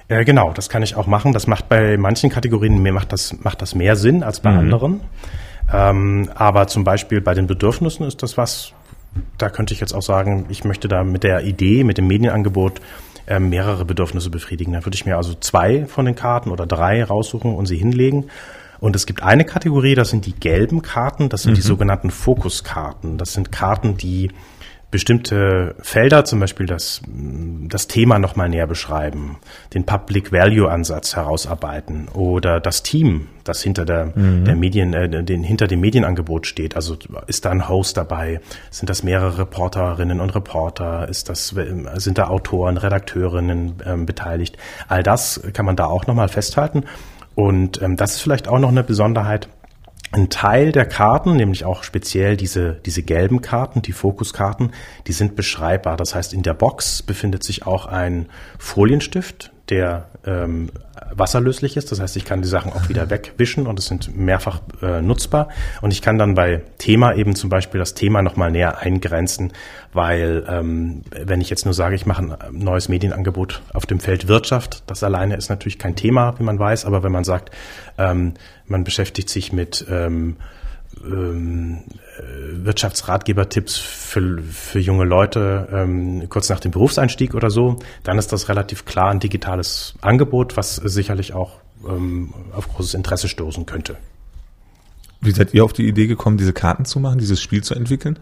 Äh, 0.09 0.25
genau, 0.25 0.53
das 0.53 0.69
kann 0.69 0.83
ich 0.83 0.97
auch 0.97 1.07
machen. 1.07 1.33
Das 1.33 1.47
macht 1.47 1.69
bei 1.69 1.97
manchen 1.97 2.31
Kategorien 2.31 2.83
mehr, 2.83 2.93
macht 2.93 3.13
das, 3.13 3.43
macht 3.43 3.63
das 3.63 3.75
mehr 3.75 3.97
Sinn 3.97 4.23
als 4.23 4.41
bei 4.41 4.53
mhm. 4.53 4.59
anderen. 4.59 5.01
Ähm, 5.73 6.29
aber 6.35 6.67
zum 6.67 6.85
Beispiel 6.85 7.21
bei 7.21 7.35
den 7.35 7.47
Bedürfnissen 7.47 8.07
ist 8.07 8.23
das 8.23 8.37
was, 8.37 8.73
da 9.39 9.49
könnte 9.49 9.73
ich 9.73 9.81
jetzt 9.81 9.95
auch 9.95 10.03
sagen, 10.03 10.47
ich 10.51 10.65
möchte 10.65 10.89
da 10.89 11.05
mit 11.05 11.23
der 11.23 11.45
Idee, 11.45 11.85
mit 11.85 11.97
dem 11.97 12.07
Medienangebot 12.07 12.81
äh, 13.27 13.39
mehrere 13.39 13.85
Bedürfnisse 13.85 14.31
befriedigen. 14.31 14.73
Dann 14.73 14.85
würde 14.85 14.97
ich 14.97 15.07
mir 15.07 15.17
also 15.17 15.35
zwei 15.35 15.87
von 15.87 16.05
den 16.05 16.15
Karten 16.15 16.51
oder 16.51 16.67
drei 16.67 17.03
raussuchen 17.05 17.55
und 17.55 17.67
sie 17.67 17.77
hinlegen. 17.77 18.27
Und 18.81 18.97
es 18.97 19.07
gibt 19.07 19.23
eine 19.23 19.45
Kategorie, 19.45 19.95
das 19.95 20.11
sind 20.11 20.27
die 20.27 20.35
gelben 20.35 20.83
Karten, 20.83 21.29
das 21.29 21.43
sind 21.43 21.53
mhm. 21.53 21.57
die 21.57 21.63
sogenannten 21.63 22.11
Fokuskarten. 22.11 23.17
Das 23.17 23.33
sind 23.33 23.51
Karten, 23.51 23.97
die 23.97 24.31
bestimmte 24.95 25.75
Felder, 25.81 26.25
zum 26.25 26.39
Beispiel 26.39 26.67
das, 26.67 27.03
das 27.09 27.89
Thema 27.89 28.21
nochmal 28.21 28.49
näher 28.49 28.69
beschreiben, 28.69 29.39
den 29.75 29.85
Public 29.85 30.31
Value 30.31 30.71
Ansatz 30.71 31.17
herausarbeiten 31.17 32.07
oder 32.15 32.61
das 32.61 32.85
Team, 32.85 33.27
das 33.43 33.61
hinter 33.61 33.87
der, 33.87 34.13
mhm. 34.15 34.45
der 34.45 34.55
Medien, 34.55 34.95
äh, 34.95 35.25
den, 35.25 35.43
hinter 35.43 35.67
dem 35.67 35.81
Medienangebot 35.81 36.47
steht. 36.47 36.77
Also 36.77 36.97
ist 37.27 37.45
da 37.45 37.51
ein 37.51 37.69
Host 37.69 37.97
dabei? 37.97 38.41
Sind 38.71 38.89
das 38.89 39.03
mehrere 39.03 39.39
Reporterinnen 39.39 40.21
und 40.21 40.33
Reporter? 40.33 41.09
Ist 41.09 41.29
das, 41.29 41.49
sind 41.49 42.19
da 42.19 42.29
Autoren, 42.29 42.77
Redakteurinnen 42.77 43.83
ähm, 43.85 44.07
beteiligt? 44.07 44.57
All 44.87 45.03
das 45.03 45.43
kann 45.55 45.67
man 45.67 45.75
da 45.75 45.87
auch 45.87 46.07
nochmal 46.07 46.29
festhalten. 46.29 46.85
Und 47.35 47.83
ähm, 47.83 47.97
das 47.97 48.13
ist 48.15 48.21
vielleicht 48.21 48.47
auch 48.47 48.61
noch 48.61 48.69
eine 48.69 48.85
Besonderheit 48.85 49.49
ein 50.15 50.31
Teil 50.31 50.71
der 50.71 50.87
Karten, 50.87 51.37
nämlich 51.37 51.65
auch 51.65 51.83
speziell 51.83 52.37
diese, 52.37 52.75
diese 52.87 53.03
gelben 53.03 53.41
Karten, 53.41 53.83
die 53.83 53.93
Fokuskarten, 53.93 54.71
die 55.09 55.13
sind 55.13 55.35
beschreibbar. 55.35 55.97
Das 55.97 56.15
heißt, 56.15 56.33
in 56.33 56.45
der 56.45 56.55
Box 56.55 57.03
befindet 57.03 57.43
sich 57.43 57.67
auch 57.67 57.87
ein 57.87 58.29
Folienstift, 58.59 59.51
der 59.71 60.09
ähm, 60.27 60.71
wasserlöslich 61.13 61.77
ist. 61.77 61.91
Das 61.91 62.01
heißt, 62.01 62.17
ich 62.17 62.25
kann 62.25 62.43
die 62.43 62.49
Sachen 62.49 62.73
auch 62.73 62.89
wieder 62.89 63.09
wegwischen 63.11 63.67
und 63.67 63.79
es 63.79 63.87
sind 63.87 64.17
mehrfach 64.17 64.61
äh, 64.83 65.01
nutzbar. 65.01 65.49
Und 65.81 65.93
ich 65.93 66.03
kann 66.03 66.19
dann 66.19 66.35
bei 66.35 66.63
Thema 66.79 67.15
eben 67.15 67.35
zum 67.35 67.51
Beispiel 67.51 67.79
das 67.79 67.95
Thema 67.95 68.23
nochmal 68.23 68.51
näher 68.51 68.79
eingrenzen, 68.79 69.53
weil 69.93 70.45
ähm, 70.49 71.03
wenn 71.11 71.41
ich 71.41 71.51
jetzt 71.51 71.65
nur 71.65 71.75
sage, 71.75 71.95
ich 71.95 72.07
mache 72.07 72.23
ein 72.23 72.59
neues 72.59 72.89
Medienangebot 72.89 73.63
auf 73.73 73.87
dem 73.87 74.01
Feld 74.01 74.29
Wirtschaft, 74.29 74.83
das 74.87 75.03
alleine 75.03 75.37
ist 75.37 75.49
natürlich 75.49 75.79
kein 75.79 75.97
Thema, 75.97 76.39
wie 76.39 76.45
man 76.45 76.59
weiß, 76.59 76.85
aber 76.85 77.03
wenn 77.03 77.13
man 77.13 77.25
sagt, 77.25 77.51
ähm, 77.99 78.35
man 78.67 78.85
beschäftigt 78.85 79.29
sich 79.31 79.53
mit 79.53 79.87
ähm, 79.89 80.37
ähm, 81.05 81.85
äh, 82.19 82.65
Wirtschaftsratgebertipps 82.65 83.77
für, 83.77 84.43
für 84.43 84.79
junge 84.79 85.05
Leute 85.05 85.69
ähm, 85.73 86.29
kurz 86.29 86.49
nach 86.49 86.61
dem 86.61 86.71
Berufseinstieg 86.71 87.35
oder 87.35 87.51
so, 87.51 87.79
dann 88.03 88.19
ist 88.19 88.33
das 88.33 88.49
relativ 88.49 88.85
klar 88.85 89.11
ein 89.11 89.21
digitales 89.21 89.95
Angebot, 90.01 90.57
was 90.57 90.77
sicherlich 90.77 91.35
auch 91.35 91.61
ähm, 91.89 92.33
auf 92.53 92.69
großes 92.69 92.95
Interesse 92.95 93.29
stoßen 93.29 93.67
könnte. 93.67 93.97
Wie 95.21 95.33
seid 95.33 95.55
ihr 95.55 95.65
auf 95.65 95.73
die 95.73 95.89
Idee 95.89 96.07
gekommen, 96.07 96.37
diese 96.37 96.53
Karten 96.53 96.85
zu 96.85 97.01
machen, 97.01 97.19
dieses 97.19 97.41
Spiel 97.41 97.63
zu 97.63 97.75
entwickeln? 97.75 98.19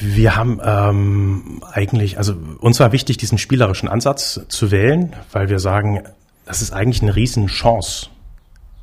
Wir 0.00 0.34
haben 0.34 0.60
ähm, 0.64 1.62
eigentlich, 1.70 2.18
also 2.18 2.34
uns 2.58 2.80
war 2.80 2.90
wichtig, 2.90 3.18
diesen 3.18 3.38
spielerischen 3.38 3.88
Ansatz 3.88 4.40
zu 4.48 4.70
wählen, 4.72 5.14
weil 5.30 5.48
wir 5.48 5.60
sagen, 5.60 6.02
das 6.44 6.60
ist 6.60 6.72
eigentlich 6.72 7.02
eine 7.02 7.14
Riesenchance, 7.14 8.08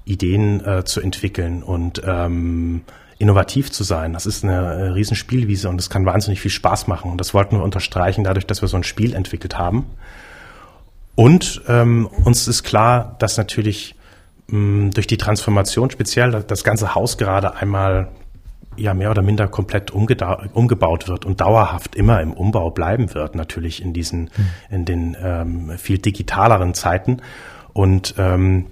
Ideen 0.10 0.66
äh, 0.66 0.84
zu 0.84 1.01
entwickeln 1.01 1.62
und 1.62 2.01
ähm, 2.06 2.82
innovativ 3.20 3.72
zu 3.72 3.84
sein. 3.84 4.13
Das 4.13 4.25
ist 4.25 4.44
eine 4.44 4.56
äh, 4.56 4.88
Riesenspielwiese 4.89 5.70
und 5.70 5.80
es 5.80 5.89
kann 5.89 6.06
wahnsinnig 6.06 6.42
viel 6.42 6.51
Spaß 6.51 6.88
machen. 6.88 7.12
Und 7.12 7.20
das 7.20 7.34
wollten 7.34 7.58
wir 7.58 7.63
unterstreichen, 7.63 8.24
dadurch, 8.24 8.48
dass 8.48 8.62
wir 8.62 8.68
so 8.68 8.78
ein 8.78 8.84
Spiel 8.84 9.13
entwickelt 9.13 9.58
haben. 9.58 9.86
Und 11.16 11.62
ähm, 11.68 12.08
uns 12.08 12.48
ist 12.48 12.63
klar, 12.63 13.18
dass 13.20 13.38
natürlich 13.38 13.96
mh, 14.48 14.92
durch 14.94 15.06
die 15.06 15.18
Transformation 15.18 15.92
speziell 15.92 16.44
das 16.48 16.63
ganze 16.63 16.96
Haus 16.96 17.18
gerade 17.18 17.56
einmal 17.58 18.08
ja 18.78 18.94
mehr 18.94 19.12
oder 19.12 19.22
minder 19.22 19.48
komplett 19.48 19.92
umgebaut 19.92 21.10
wird 21.10 21.25
und 21.25 21.42
dauerhaft 21.42 21.96
immer 21.96 22.22
im 22.22 22.32
Umbau 22.32 22.72
bleiben 22.72 23.13
wird, 23.13 23.36
natürlich 23.36 23.82
in 23.82 23.92
diesen, 23.92 24.30
hm. 24.34 24.46
in 24.70 24.86
den 24.86 25.18
ähm, 25.22 25.78
viel 25.78 25.98
digitaleren 25.98 26.74
Zeiten. 26.74 27.18
Und 27.74 28.16
ähm, 28.18 28.68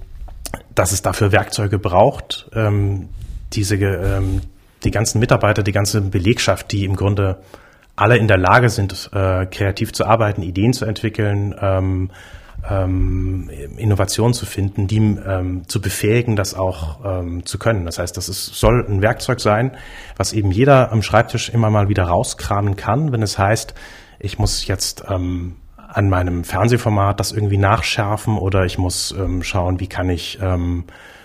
dass 0.77 0.91
es 0.91 1.01
dafür 1.01 1.31
Werkzeuge 1.31 1.79
braucht, 1.79 2.50
ähm, 2.53 3.10
diese, 3.53 3.75
ähm, 3.75 4.41
die 4.84 4.91
ganzen 4.91 5.19
Mitarbeiter, 5.19 5.63
die 5.63 5.72
ganze 5.72 6.01
Belegschaft, 6.01 6.72
die 6.72 6.86
im 6.86 6.96
Grunde 6.96 7.39
alle 7.96 8.17
in 8.17 8.27
der 8.27 8.38
Lage 8.38 8.69
sind, 8.69 9.10
äh, 9.12 9.48
kreativ 9.48 9.91
zu 9.91 10.05
arbeiten, 10.05 10.43
Ideen 10.43 10.74
zu 10.74 10.86
entwickeln, 10.86 11.55
ähm, 11.60 12.12
ähm, 12.69 13.50
Innovationen 13.77 14.34
zu 14.34 14.46
finden, 14.46 14.88
die 14.88 14.98
ähm, 14.98 15.67
zu 15.67 15.81
befähigen, 15.81 16.36
das 16.36 16.53
auch 16.53 17.00
ähm, 17.03 17.46
zu 17.46 17.57
können. 17.57 17.86
Das 17.86 17.98
heißt, 17.98 18.15
das 18.15 18.29
ist, 18.29 18.46
soll 18.53 18.86
ein 18.88 19.01
Werkzeug 19.01 19.39
sein, 19.39 19.72
was 20.15 20.34
eben 20.34 20.51
jeder 20.51 20.91
am 20.91 21.01
Schreibtisch 21.01 21.50
immer 21.50 21.72
mal 21.72 21.89
wieder 21.89 22.03
rauskramen 22.03 22.75
kann, 22.75 23.12
wenn 23.12 23.24
es 23.24 23.39
heißt, 23.39 23.74
ich 24.19 24.38
muss 24.38 24.67
jetzt 24.67 25.03
ähm, 25.10 25.55
an 25.98 26.10
meinem 26.10 26.44
Fernsehformat 26.44 27.20
das 27.20 27.32
irgendwie 27.32 27.58
nachschärfen 27.58 28.38
oder 28.38 28.66
ich 28.66 28.77
muss 28.77 29.16
ähm, 29.18 29.42
schauen, 29.42 29.80
wie 29.80 29.88
kann 29.88 30.10
ich 30.10 30.38
ähm, 30.42 30.84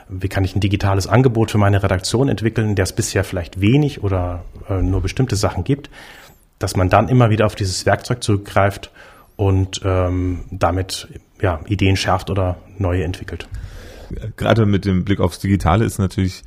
wie 0.09 0.29
kann 0.29 0.45
ich 0.45 0.57
ein 0.57 0.61
digitales 0.61 1.07
Angebot 1.07 1.51
für 1.51 1.59
meine 1.59 1.83
Redaktion 1.83 2.29
entwickeln, 2.29 2.75
der 2.75 2.85
es 2.85 2.93
bisher 2.93 3.23
vielleicht 3.25 3.61
wenig 3.61 4.03
oder 4.03 4.45
äh, 4.69 4.81
nur 4.83 5.03
bestimmte 5.03 5.37
Sachen 5.37 5.65
gibt, 5.65 5.91
dass 6.59 6.75
man 6.75 6.89
dann 6.89 7.09
immer 7.09 7.31
wieder 7.31 7.47
auf 7.47 7.55
dieses 7.55 7.85
Werkzeug 7.87 8.23
zurückgreift 8.23 8.91
und 9.37 9.81
ähm, 9.85 10.45
damit 10.51 11.09
ja, 11.41 11.61
Ideen 11.67 11.97
schärft 11.97 12.31
oder 12.31 12.57
neue 12.79 13.05
entwickelt. 13.05 13.49
Gerade 14.37 14.67
mit 14.67 14.85
dem 14.85 15.05
Blick 15.05 15.21
aufs 15.21 15.39
Digitale 15.39 15.85
ist 15.85 15.99
natürlich 15.99 16.45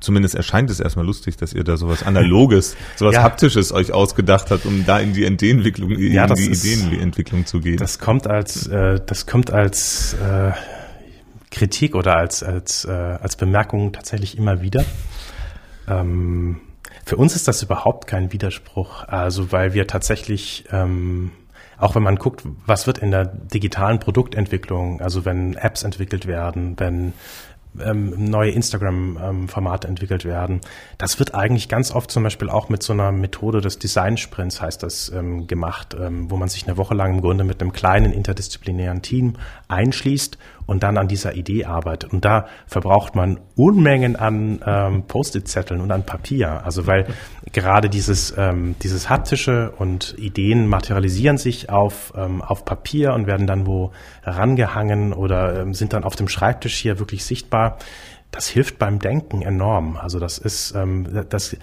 zumindest 0.00 0.34
erscheint 0.34 0.70
es 0.70 0.80
erstmal 0.80 1.04
lustig, 1.04 1.36
dass 1.36 1.52
ihr 1.52 1.64
da 1.64 1.76
sowas 1.76 2.02
Analoges, 2.02 2.76
sowas 2.96 3.14
ja. 3.14 3.22
Haptisches 3.22 3.72
euch 3.72 3.92
ausgedacht 3.92 4.50
habt, 4.50 4.64
um 4.66 4.86
da 4.86 4.98
in 4.98 5.12
die 5.12 5.24
Ideenentwicklung, 5.24 5.90
ja, 5.90 6.24
in 6.24 6.34
die 6.34 6.50
ist, 6.50 6.64
Ideenentwicklung 6.64 7.46
zu 7.46 7.60
gehen. 7.60 7.76
Das 7.76 7.98
kommt 7.98 8.26
als, 8.26 8.66
äh, 8.66 9.00
das 9.04 9.26
kommt 9.26 9.50
als 9.50 10.14
äh, 10.14 10.52
Kritik 11.50 11.94
oder 11.94 12.16
als, 12.16 12.42
als, 12.42 12.84
äh, 12.84 12.90
als 12.90 13.36
Bemerkung 13.36 13.92
tatsächlich 13.92 14.38
immer 14.38 14.62
wieder. 14.62 14.84
Ähm, 15.88 16.60
für 17.04 17.16
uns 17.16 17.36
ist 17.36 17.46
das 17.46 17.62
überhaupt 17.62 18.06
kein 18.06 18.32
Widerspruch, 18.32 19.04
also 19.04 19.52
weil 19.52 19.74
wir 19.74 19.86
tatsächlich 19.86 20.64
ähm, 20.72 21.30
auch 21.78 21.94
wenn 21.94 22.02
man 22.02 22.16
guckt, 22.16 22.42
was 22.64 22.86
wird 22.86 22.98
in 22.98 23.10
der 23.10 23.26
digitalen 23.26 23.98
Produktentwicklung, 23.98 25.00
also 25.00 25.24
wenn 25.24 25.54
Apps 25.54 25.82
entwickelt 25.82 26.26
werden, 26.26 26.74
wenn 26.78 27.12
ähm, 27.84 28.30
neue 28.30 28.50
Instagram-Formate 28.50 29.86
ähm, 29.86 29.90
entwickelt 29.90 30.24
werden. 30.24 30.60
Das 30.98 31.18
wird 31.18 31.34
eigentlich 31.34 31.68
ganz 31.68 31.92
oft 31.92 32.10
zum 32.10 32.22
Beispiel 32.22 32.48
auch 32.48 32.68
mit 32.68 32.82
so 32.82 32.92
einer 32.92 33.12
Methode 33.12 33.60
des 33.60 33.78
Design-Sprints, 33.78 34.60
heißt 34.60 34.82
das, 34.82 35.10
ähm, 35.10 35.46
gemacht, 35.46 35.96
ähm, 35.98 36.30
wo 36.30 36.36
man 36.36 36.48
sich 36.48 36.66
eine 36.66 36.76
Woche 36.76 36.94
lang 36.94 37.14
im 37.14 37.20
Grunde 37.20 37.44
mit 37.44 37.60
einem 37.60 37.72
kleinen 37.72 38.12
interdisziplinären 38.12 39.02
Team 39.02 39.34
einschließt 39.68 40.38
und 40.66 40.82
dann 40.82 40.98
an 40.98 41.08
dieser 41.08 41.34
Idee 41.34 41.64
arbeitet. 41.64 42.12
Und 42.12 42.24
da 42.24 42.46
verbraucht 42.66 43.14
man 43.14 43.38
Unmengen 43.54 44.16
an 44.16 44.60
ähm, 44.66 45.04
Post-it-Zetteln 45.04 45.80
und 45.80 45.90
an 45.92 46.04
Papier. 46.04 46.64
Also 46.64 46.86
weil 46.86 47.06
gerade 47.52 47.88
dieses, 47.88 48.34
ähm, 48.36 48.74
dieses 48.82 49.08
haptische 49.08 49.72
und 49.78 50.14
Ideen 50.18 50.66
materialisieren 50.66 51.38
sich 51.38 51.70
auf, 51.70 52.12
auf 52.16 52.64
Papier 52.64 53.12
und 53.14 53.26
werden 53.26 53.46
dann 53.46 53.66
wo 53.66 53.92
rangehangen 54.26 55.12
oder 55.12 55.60
ähm, 55.60 55.74
sind 55.74 55.92
dann 55.92 56.04
auf 56.04 56.16
dem 56.16 56.28
Schreibtisch 56.28 56.76
hier 56.76 56.98
wirklich 56.98 57.24
sichtbar. 57.24 57.78
Das 58.30 58.48
hilft 58.48 58.78
beim 58.78 58.98
Denken 58.98 59.42
enorm. 59.42 59.96
Also 59.96 60.18
das 60.18 60.38
ist 60.38 60.74
ähm, 60.74 61.24
das 61.28 61.56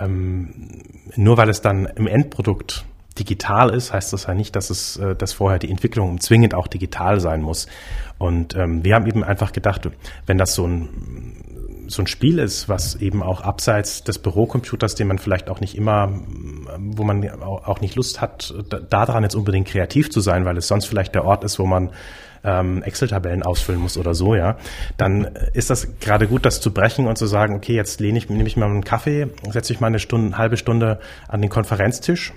ähm, 0.00 0.82
nur 1.16 1.36
weil 1.36 1.48
es 1.48 1.60
dann 1.60 1.86
im 1.86 2.06
Endprodukt 2.06 2.84
digital 3.18 3.70
ist, 3.70 3.92
heißt 3.92 4.12
das 4.12 4.26
ja 4.26 4.34
nicht, 4.34 4.54
dass 4.54 4.70
es, 4.70 4.96
äh, 4.96 5.16
dass 5.16 5.32
vorher 5.32 5.58
die 5.58 5.70
Entwicklung 5.70 6.20
zwingend 6.20 6.54
auch 6.54 6.68
digital 6.68 7.20
sein 7.20 7.42
muss. 7.42 7.66
Und 8.18 8.54
ähm, 8.54 8.84
wir 8.84 8.94
haben 8.94 9.06
eben 9.06 9.24
einfach 9.24 9.52
gedacht, 9.52 9.88
wenn 10.26 10.38
das 10.38 10.54
so 10.54 10.66
ein 10.66 11.57
so 11.88 12.02
ein 12.02 12.06
Spiel 12.06 12.38
ist, 12.38 12.68
was 12.68 12.94
eben 12.96 13.22
auch 13.22 13.40
abseits 13.40 14.04
des 14.04 14.18
Bürocomputers, 14.18 14.94
den 14.94 15.08
man 15.08 15.18
vielleicht 15.18 15.50
auch 15.50 15.60
nicht 15.60 15.76
immer, 15.76 16.12
wo 16.78 17.02
man 17.02 17.28
auch 17.42 17.80
nicht 17.80 17.96
Lust 17.96 18.20
hat, 18.20 18.54
daran 18.90 19.22
jetzt 19.22 19.34
unbedingt 19.34 19.68
kreativ 19.68 20.10
zu 20.10 20.20
sein, 20.20 20.44
weil 20.44 20.56
es 20.56 20.68
sonst 20.68 20.86
vielleicht 20.86 21.14
der 21.14 21.24
Ort 21.24 21.44
ist, 21.44 21.58
wo 21.58 21.66
man 21.66 21.90
ähm, 22.44 22.82
Excel-Tabellen 22.82 23.42
ausfüllen 23.42 23.80
muss 23.80 23.98
oder 23.98 24.14
so, 24.14 24.34
ja, 24.34 24.58
dann 24.96 25.24
ist 25.54 25.70
das 25.70 25.98
gerade 25.98 26.28
gut, 26.28 26.46
das 26.46 26.60
zu 26.60 26.72
brechen 26.72 27.08
und 27.08 27.18
zu 27.18 27.26
sagen, 27.26 27.56
okay, 27.56 27.74
jetzt 27.74 28.00
lehne 28.00 28.18
ich, 28.18 28.28
nehme 28.28 28.46
ich 28.46 28.56
mal 28.56 28.66
einen 28.66 28.84
Kaffee, 28.84 29.28
setze 29.50 29.72
ich 29.72 29.80
mal 29.80 29.88
eine 29.88 29.98
Stunde, 29.98 30.28
eine 30.28 30.38
halbe 30.38 30.56
Stunde 30.56 31.00
an 31.26 31.40
den 31.40 31.50
Konferenztisch 31.50 32.32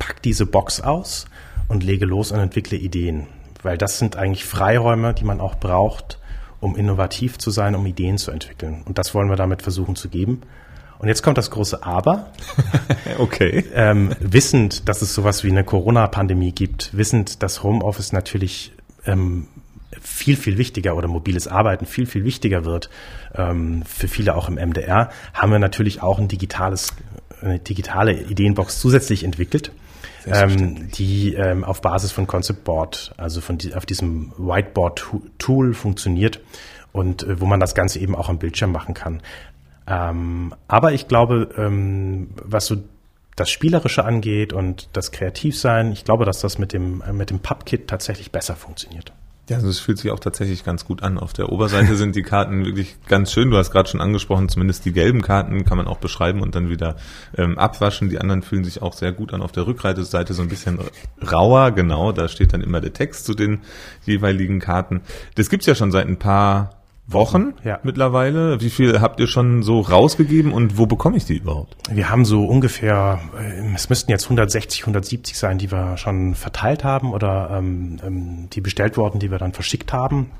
pack 0.00 0.22
diese 0.22 0.46
Box 0.46 0.80
aus 0.80 1.26
und 1.68 1.84
lege 1.84 2.06
los 2.06 2.32
und 2.32 2.40
entwickle 2.40 2.76
Ideen. 2.76 3.28
Weil 3.62 3.78
das 3.78 3.98
sind 4.00 4.16
eigentlich 4.16 4.44
Freiräume, 4.44 5.14
die 5.14 5.24
man 5.24 5.40
auch 5.40 5.54
braucht, 5.54 6.18
um 6.60 6.76
innovativ 6.76 7.38
zu 7.38 7.50
sein, 7.50 7.74
um 7.74 7.86
Ideen 7.86 8.18
zu 8.18 8.30
entwickeln. 8.30 8.82
Und 8.84 8.98
das 8.98 9.14
wollen 9.14 9.28
wir 9.28 9.36
damit 9.36 9.62
versuchen 9.62 9.96
zu 9.96 10.08
geben. 10.08 10.42
Und 10.98 11.08
jetzt 11.08 11.22
kommt 11.22 11.38
das 11.38 11.50
große 11.50 11.82
Aber. 11.82 12.30
okay. 13.18 13.64
Ähm, 13.74 14.14
wissend, 14.20 14.88
dass 14.88 15.00
es 15.00 15.14
sowas 15.14 15.44
wie 15.44 15.50
eine 15.50 15.64
Corona-Pandemie 15.64 16.52
gibt, 16.52 16.94
wissend, 16.94 17.42
dass 17.42 17.62
Homeoffice 17.62 18.12
natürlich 18.12 18.72
ähm, 19.06 19.46
viel, 19.98 20.36
viel 20.36 20.58
wichtiger 20.58 20.96
oder 20.96 21.08
mobiles 21.08 21.48
Arbeiten 21.48 21.86
viel, 21.86 22.04
viel 22.04 22.24
wichtiger 22.24 22.66
wird, 22.66 22.90
ähm, 23.34 23.82
für 23.86 24.08
viele 24.08 24.34
auch 24.36 24.48
im 24.48 24.56
MDR, 24.56 25.10
haben 25.32 25.52
wir 25.52 25.58
natürlich 25.58 26.02
auch 26.02 26.18
ein 26.18 26.28
digitales, 26.28 26.92
eine 27.40 27.58
digitale 27.58 28.12
Ideenbox 28.12 28.78
zusätzlich 28.78 29.24
entwickelt 29.24 29.72
ähm, 30.26 30.90
die 30.90 31.34
ähm, 31.34 31.64
auf 31.64 31.80
Basis 31.80 32.12
von 32.12 32.26
Concept 32.26 32.64
Board, 32.64 33.14
also 33.16 33.40
von 33.40 33.58
die, 33.58 33.74
auf 33.74 33.86
diesem 33.86 34.32
Whiteboard-Tool 34.36 35.74
funktioniert 35.74 36.40
und 36.92 37.22
äh, 37.22 37.40
wo 37.40 37.46
man 37.46 37.60
das 37.60 37.74
Ganze 37.74 37.98
eben 37.98 38.14
auch 38.14 38.28
am 38.28 38.38
Bildschirm 38.38 38.72
machen 38.72 38.94
kann. 38.94 39.22
Ähm, 39.86 40.54
aber 40.68 40.92
ich 40.92 41.08
glaube, 41.08 41.50
ähm, 41.56 42.28
was 42.42 42.66
so 42.66 42.76
das 43.40 43.50
Spielerische 43.50 44.04
angeht 44.04 44.52
und 44.52 44.88
das 44.92 45.12
Kreativsein. 45.12 45.92
Ich 45.92 46.04
glaube, 46.04 46.24
dass 46.26 46.40
das 46.40 46.58
mit 46.58 46.72
dem, 46.72 47.02
äh, 47.02 47.12
mit 47.12 47.30
dem 47.30 47.40
PubKit 47.40 47.88
tatsächlich 47.88 48.30
besser 48.30 48.54
funktioniert. 48.54 49.12
Ja, 49.50 49.56
also 49.56 49.68
es 49.68 49.80
fühlt 49.80 49.98
sich 49.98 50.12
auch 50.12 50.20
tatsächlich 50.20 50.62
ganz 50.62 50.84
gut 50.84 51.02
an. 51.02 51.18
Auf 51.18 51.32
der 51.32 51.50
Oberseite 51.50 51.96
sind 51.96 52.14
die 52.14 52.22
Karten 52.22 52.64
wirklich 52.64 52.96
ganz 53.08 53.32
schön. 53.32 53.50
Du 53.50 53.56
hast 53.56 53.72
gerade 53.72 53.88
schon 53.88 54.00
angesprochen, 54.00 54.48
zumindest 54.48 54.84
die 54.84 54.92
gelben 54.92 55.22
Karten 55.22 55.64
kann 55.64 55.76
man 55.76 55.88
auch 55.88 55.96
beschreiben 55.96 56.40
und 56.40 56.54
dann 56.54 56.70
wieder 56.70 56.94
ähm, 57.36 57.58
abwaschen. 57.58 58.10
Die 58.10 58.20
anderen 58.20 58.42
fühlen 58.42 58.62
sich 58.62 58.80
auch 58.80 58.92
sehr 58.92 59.10
gut 59.10 59.34
an. 59.34 59.42
Auf 59.42 59.50
der 59.50 59.66
Rückseite 59.66 60.04
so 60.04 60.42
ein 60.42 60.48
bisschen 60.48 60.78
rauer, 61.20 61.72
genau. 61.72 62.12
Da 62.12 62.28
steht 62.28 62.52
dann 62.52 62.60
immer 62.60 62.80
der 62.80 62.92
Text 62.92 63.24
zu 63.24 63.34
den 63.34 63.62
jeweiligen 64.06 64.60
Karten. 64.60 65.00
Das 65.34 65.50
gibt's 65.50 65.66
ja 65.66 65.74
schon 65.74 65.90
seit 65.90 66.06
ein 66.06 66.20
paar 66.20 66.79
Wochen 67.12 67.54
ja. 67.64 67.78
mittlerweile. 67.82 68.60
Wie 68.60 68.70
viel 68.70 69.00
habt 69.00 69.20
ihr 69.20 69.26
schon 69.26 69.62
so 69.62 69.80
rausgegeben 69.80 70.52
und 70.52 70.78
wo 70.78 70.86
bekomme 70.86 71.16
ich 71.16 71.24
die 71.24 71.38
überhaupt? 71.38 71.76
Wir 71.90 72.10
haben 72.10 72.24
so 72.24 72.44
ungefähr, 72.44 73.20
äh, 73.38 73.74
es 73.74 73.88
müssten 73.88 74.10
jetzt 74.10 74.24
160, 74.24 74.82
170 74.82 75.38
sein, 75.38 75.58
die 75.58 75.70
wir 75.70 75.96
schon 75.96 76.34
verteilt 76.34 76.84
haben 76.84 77.12
oder 77.12 77.50
ähm, 77.52 77.98
ähm, 78.04 78.50
die 78.50 78.60
bestellt 78.60 78.96
wurden, 78.96 79.18
die 79.18 79.30
wir 79.30 79.38
dann 79.38 79.52
verschickt 79.52 79.92
haben. 79.92 80.30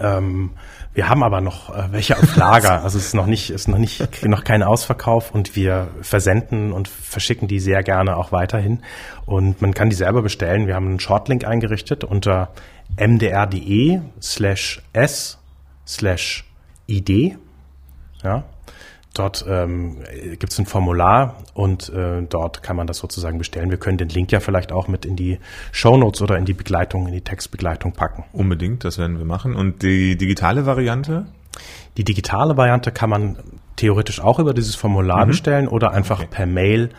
Ähm, 0.00 0.50
wir 0.92 1.08
haben 1.08 1.22
aber 1.22 1.40
noch 1.40 1.74
äh, 1.74 1.92
welche 1.92 2.16
auf 2.16 2.36
Lager. 2.36 2.82
Also 2.82 2.98
es 2.98 3.06
ist 3.06 3.14
noch 3.14 3.26
nicht, 3.26 3.50
ist 3.50 3.68
noch 3.68 3.78
nicht, 3.78 4.26
noch 4.26 4.44
kein 4.44 4.62
Ausverkauf 4.62 5.34
und 5.34 5.56
wir 5.56 5.88
versenden 6.00 6.72
und 6.72 6.88
verschicken 6.88 7.48
die 7.48 7.60
sehr 7.60 7.82
gerne 7.82 8.16
auch 8.16 8.32
weiterhin. 8.32 8.80
Und 9.26 9.60
man 9.60 9.74
kann 9.74 9.90
die 9.90 9.96
selber 9.96 10.22
bestellen. 10.22 10.66
Wir 10.66 10.74
haben 10.74 10.88
einen 10.88 11.00
Shortlink 11.00 11.44
eingerichtet 11.44 12.04
unter 12.04 12.50
mdr.de 12.96 14.00
slash 14.20 14.82
s 14.92 15.38
slash 15.86 16.44
ID. 16.88 17.36
Ja, 18.22 18.44
Dort 19.14 19.44
ähm, 19.48 19.98
gibt 20.40 20.52
es 20.52 20.58
ein 20.58 20.66
Formular 20.66 21.36
und 21.54 21.88
äh, 21.90 22.22
dort 22.28 22.64
kann 22.64 22.74
man 22.74 22.88
das 22.88 22.98
sozusagen 22.98 23.38
bestellen. 23.38 23.70
Wir 23.70 23.78
können 23.78 23.96
den 23.96 24.08
Link 24.08 24.32
ja 24.32 24.40
vielleicht 24.40 24.72
auch 24.72 24.88
mit 24.88 25.04
in 25.04 25.14
die 25.14 25.38
Show 25.70 25.96
Notes 25.96 26.20
oder 26.20 26.36
in 26.36 26.44
die 26.44 26.52
Begleitung, 26.52 27.06
in 27.06 27.12
die 27.12 27.20
Textbegleitung 27.20 27.92
packen. 27.92 28.24
Unbedingt, 28.32 28.82
das 28.82 28.98
werden 28.98 29.18
wir 29.18 29.24
machen. 29.24 29.54
Und 29.54 29.84
die 29.84 30.16
digitale 30.16 30.66
Variante? 30.66 31.26
Die 31.96 32.02
digitale 32.02 32.56
Variante 32.56 32.90
kann 32.90 33.08
man 33.08 33.36
theoretisch 33.76 34.18
auch 34.18 34.40
über 34.40 34.52
dieses 34.52 34.74
Formular 34.74 35.24
mhm. 35.24 35.28
bestellen 35.28 35.68
oder 35.68 35.92
einfach 35.92 36.18
okay. 36.18 36.28
per 36.28 36.46
Mail 36.46 36.90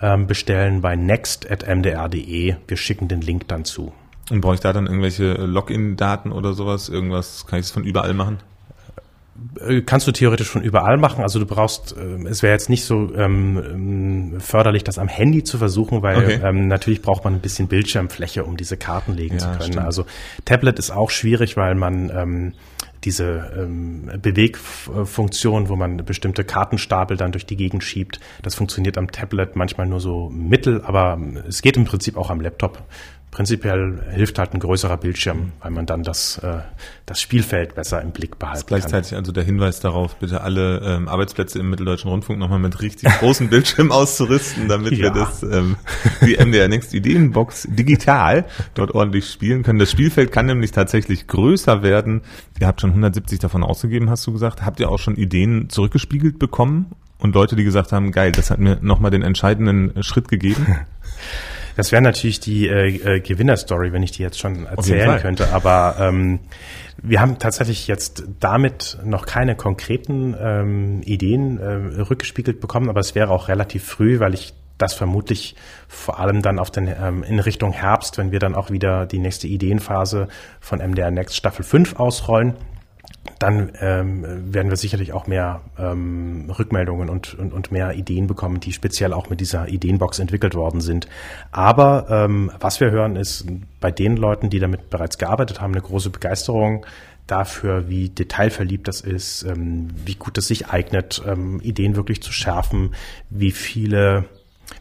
ähm, 0.00 0.28
bestellen 0.28 0.80
bei 0.80 0.94
next.mdr.de. 0.94 2.54
Wir 2.68 2.76
schicken 2.76 3.08
den 3.08 3.20
Link 3.20 3.48
dann 3.48 3.64
zu. 3.64 3.92
Und 4.30 4.40
brauche 4.40 4.54
ich 4.54 4.60
da 4.60 4.72
dann 4.72 4.86
irgendwelche 4.86 5.34
Login-Daten 5.34 6.32
oder 6.32 6.54
sowas? 6.54 6.88
Irgendwas? 6.88 7.46
Kann 7.46 7.58
ich 7.58 7.66
es 7.66 7.70
von 7.70 7.84
überall 7.84 8.14
machen? 8.14 8.38
Äh, 9.60 9.82
kannst 9.82 10.06
du 10.06 10.12
theoretisch 10.12 10.48
von 10.48 10.62
überall 10.62 10.96
machen. 10.96 11.22
Also 11.22 11.38
du 11.38 11.46
brauchst, 11.46 11.96
äh, 11.96 12.26
es 12.28 12.42
wäre 12.42 12.52
jetzt 12.52 12.70
nicht 12.70 12.84
so 12.84 13.14
ähm, 13.14 13.62
ähm, 13.64 14.40
förderlich, 14.40 14.84
das 14.84 14.98
am 14.98 15.08
Handy 15.08 15.42
zu 15.42 15.58
versuchen, 15.58 16.02
weil 16.02 16.18
okay. 16.18 16.40
ähm, 16.42 16.68
natürlich 16.68 17.02
braucht 17.02 17.24
man 17.24 17.34
ein 17.34 17.40
bisschen 17.40 17.68
Bildschirmfläche, 17.68 18.44
um 18.44 18.56
diese 18.56 18.76
Karten 18.76 19.14
legen 19.14 19.34
ja, 19.34 19.40
zu 19.40 19.46
können. 19.48 19.72
Stimmt. 19.72 19.86
Also 19.86 20.06
Tablet 20.44 20.78
ist 20.78 20.90
auch 20.90 21.10
schwierig, 21.10 21.56
weil 21.56 21.74
man 21.74 22.10
ähm, 22.10 22.52
diese 23.04 23.52
ähm, 23.56 24.10
Bewegfunktion, 24.22 25.68
wo 25.68 25.76
man 25.76 25.98
bestimmte 25.98 26.44
Kartenstapel 26.44 27.16
dann 27.16 27.32
durch 27.32 27.44
die 27.44 27.56
Gegend 27.56 27.84
schiebt, 27.84 28.20
das 28.42 28.54
funktioniert 28.54 28.96
am 28.96 29.10
Tablet 29.10 29.56
manchmal 29.56 29.86
nur 29.86 30.00
so 30.00 30.30
mittel, 30.30 30.80
aber 30.82 31.20
es 31.46 31.60
geht 31.60 31.76
im 31.76 31.84
Prinzip 31.84 32.16
auch 32.16 32.30
am 32.30 32.40
Laptop 32.40 32.82
prinzipiell 33.34 34.00
hilft 34.12 34.38
halt 34.38 34.54
ein 34.54 34.60
größerer 34.60 34.96
Bildschirm, 34.96 35.50
weil 35.60 35.72
man 35.72 35.86
dann 35.86 36.04
das, 36.04 36.38
äh, 36.38 36.58
das 37.04 37.20
Spielfeld 37.20 37.74
besser 37.74 38.00
im 38.00 38.12
Blick 38.12 38.38
behalten 38.38 38.60
das 38.60 38.66
gleichzeitig 38.66 39.10
kann. 39.10 39.18
also 39.18 39.32
der 39.32 39.42
Hinweis 39.42 39.80
darauf, 39.80 40.14
bitte 40.14 40.42
alle 40.42 40.78
ähm, 40.78 41.08
Arbeitsplätze 41.08 41.58
im 41.58 41.68
Mitteldeutschen 41.68 42.08
Rundfunk 42.08 42.38
nochmal 42.38 42.60
mit 42.60 42.80
richtig 42.80 43.12
großen 43.18 43.48
Bildschirm 43.50 43.90
auszurüsten, 43.90 44.68
damit 44.68 44.92
ja. 44.92 44.98
wir 44.98 45.10
das 45.10 45.42
ähm, 45.42 45.74
die 46.24 46.36
MDR 46.36 46.68
Next 46.68 46.94
Ideenbox 46.94 47.66
digital 47.68 48.44
dort 48.74 48.92
ordentlich 48.92 49.28
spielen 49.28 49.64
können. 49.64 49.80
Das 49.80 49.90
Spielfeld 49.90 50.30
kann 50.30 50.46
nämlich 50.46 50.70
tatsächlich 50.70 51.26
größer 51.26 51.82
werden. 51.82 52.22
Ihr 52.60 52.68
habt 52.68 52.80
schon 52.80 52.90
170 52.90 53.40
davon 53.40 53.64
ausgegeben, 53.64 54.10
hast 54.10 54.24
du 54.28 54.32
gesagt. 54.32 54.64
Habt 54.64 54.78
ihr 54.78 54.88
auch 54.88 55.00
schon 55.00 55.16
Ideen 55.16 55.68
zurückgespiegelt 55.70 56.38
bekommen 56.38 56.92
und 57.18 57.34
Leute, 57.34 57.56
die 57.56 57.64
gesagt 57.64 57.90
haben, 57.90 58.12
geil, 58.12 58.30
das 58.30 58.52
hat 58.52 58.60
mir 58.60 58.78
nochmal 58.80 59.10
den 59.10 59.22
entscheidenden 59.22 60.04
Schritt 60.04 60.28
gegeben? 60.28 60.66
Das 61.76 61.92
wäre 61.92 62.02
natürlich 62.02 62.40
die 62.40 62.68
äh, 62.68 63.16
äh, 63.16 63.20
Gewinnerstory, 63.20 63.92
wenn 63.92 64.02
ich 64.02 64.12
die 64.12 64.22
jetzt 64.22 64.38
schon 64.38 64.66
erzählen 64.66 65.20
könnte. 65.20 65.52
Aber 65.52 65.96
ähm, 65.98 66.40
wir 67.02 67.20
haben 67.20 67.38
tatsächlich 67.38 67.86
jetzt 67.88 68.24
damit 68.40 68.98
noch 69.04 69.26
keine 69.26 69.56
konkreten 69.56 70.34
ähm, 70.40 71.02
Ideen 71.04 71.58
äh, 71.58 72.00
rückgespiegelt 72.02 72.60
bekommen, 72.60 72.88
aber 72.88 73.00
es 73.00 73.14
wäre 73.14 73.30
auch 73.30 73.48
relativ 73.48 73.84
früh, 73.84 74.20
weil 74.20 74.34
ich 74.34 74.54
das 74.78 74.94
vermutlich 74.94 75.54
vor 75.88 76.18
allem 76.18 76.42
dann 76.42 76.58
auf 76.58 76.70
den, 76.70 76.88
ähm, 76.88 77.22
in 77.22 77.38
Richtung 77.38 77.72
Herbst, 77.72 78.18
wenn 78.18 78.32
wir 78.32 78.40
dann 78.40 78.54
auch 78.54 78.70
wieder 78.70 79.06
die 79.06 79.18
nächste 79.18 79.46
Ideenphase 79.46 80.28
von 80.60 80.80
MDR 80.80 81.10
Next 81.10 81.36
Staffel 81.36 81.64
5 81.64 81.96
ausrollen, 81.96 82.54
dann 83.38 83.72
ähm, 83.80 84.52
werden 84.54 84.70
wir 84.70 84.76
sicherlich 84.76 85.12
auch 85.12 85.26
mehr 85.26 85.62
ähm, 85.78 86.50
Rückmeldungen 86.58 87.08
und, 87.08 87.34
und, 87.34 87.52
und 87.52 87.72
mehr 87.72 87.94
Ideen 87.94 88.26
bekommen, 88.26 88.60
die 88.60 88.72
speziell 88.72 89.12
auch 89.12 89.30
mit 89.30 89.40
dieser 89.40 89.68
Ideenbox 89.68 90.18
entwickelt 90.18 90.54
worden 90.54 90.80
sind. 90.80 91.08
Aber 91.50 92.06
ähm, 92.10 92.50
was 92.60 92.80
wir 92.80 92.90
hören, 92.90 93.16
ist 93.16 93.46
bei 93.80 93.90
den 93.90 94.16
Leuten, 94.16 94.50
die 94.50 94.60
damit 94.60 94.90
bereits 94.90 95.18
gearbeitet 95.18 95.60
haben, 95.60 95.72
eine 95.72 95.82
große 95.82 96.10
Begeisterung 96.10 96.86
dafür, 97.26 97.88
wie 97.88 98.10
detailverliebt 98.10 98.86
das 98.86 99.00
ist, 99.00 99.44
ähm, 99.44 99.88
wie 100.04 100.14
gut 100.14 100.36
es 100.38 100.48
sich 100.48 100.68
eignet, 100.68 101.22
ähm, 101.26 101.60
Ideen 101.60 101.96
wirklich 101.96 102.22
zu 102.22 102.32
schärfen, 102.32 102.94
wie 103.30 103.52
viele, 103.52 104.26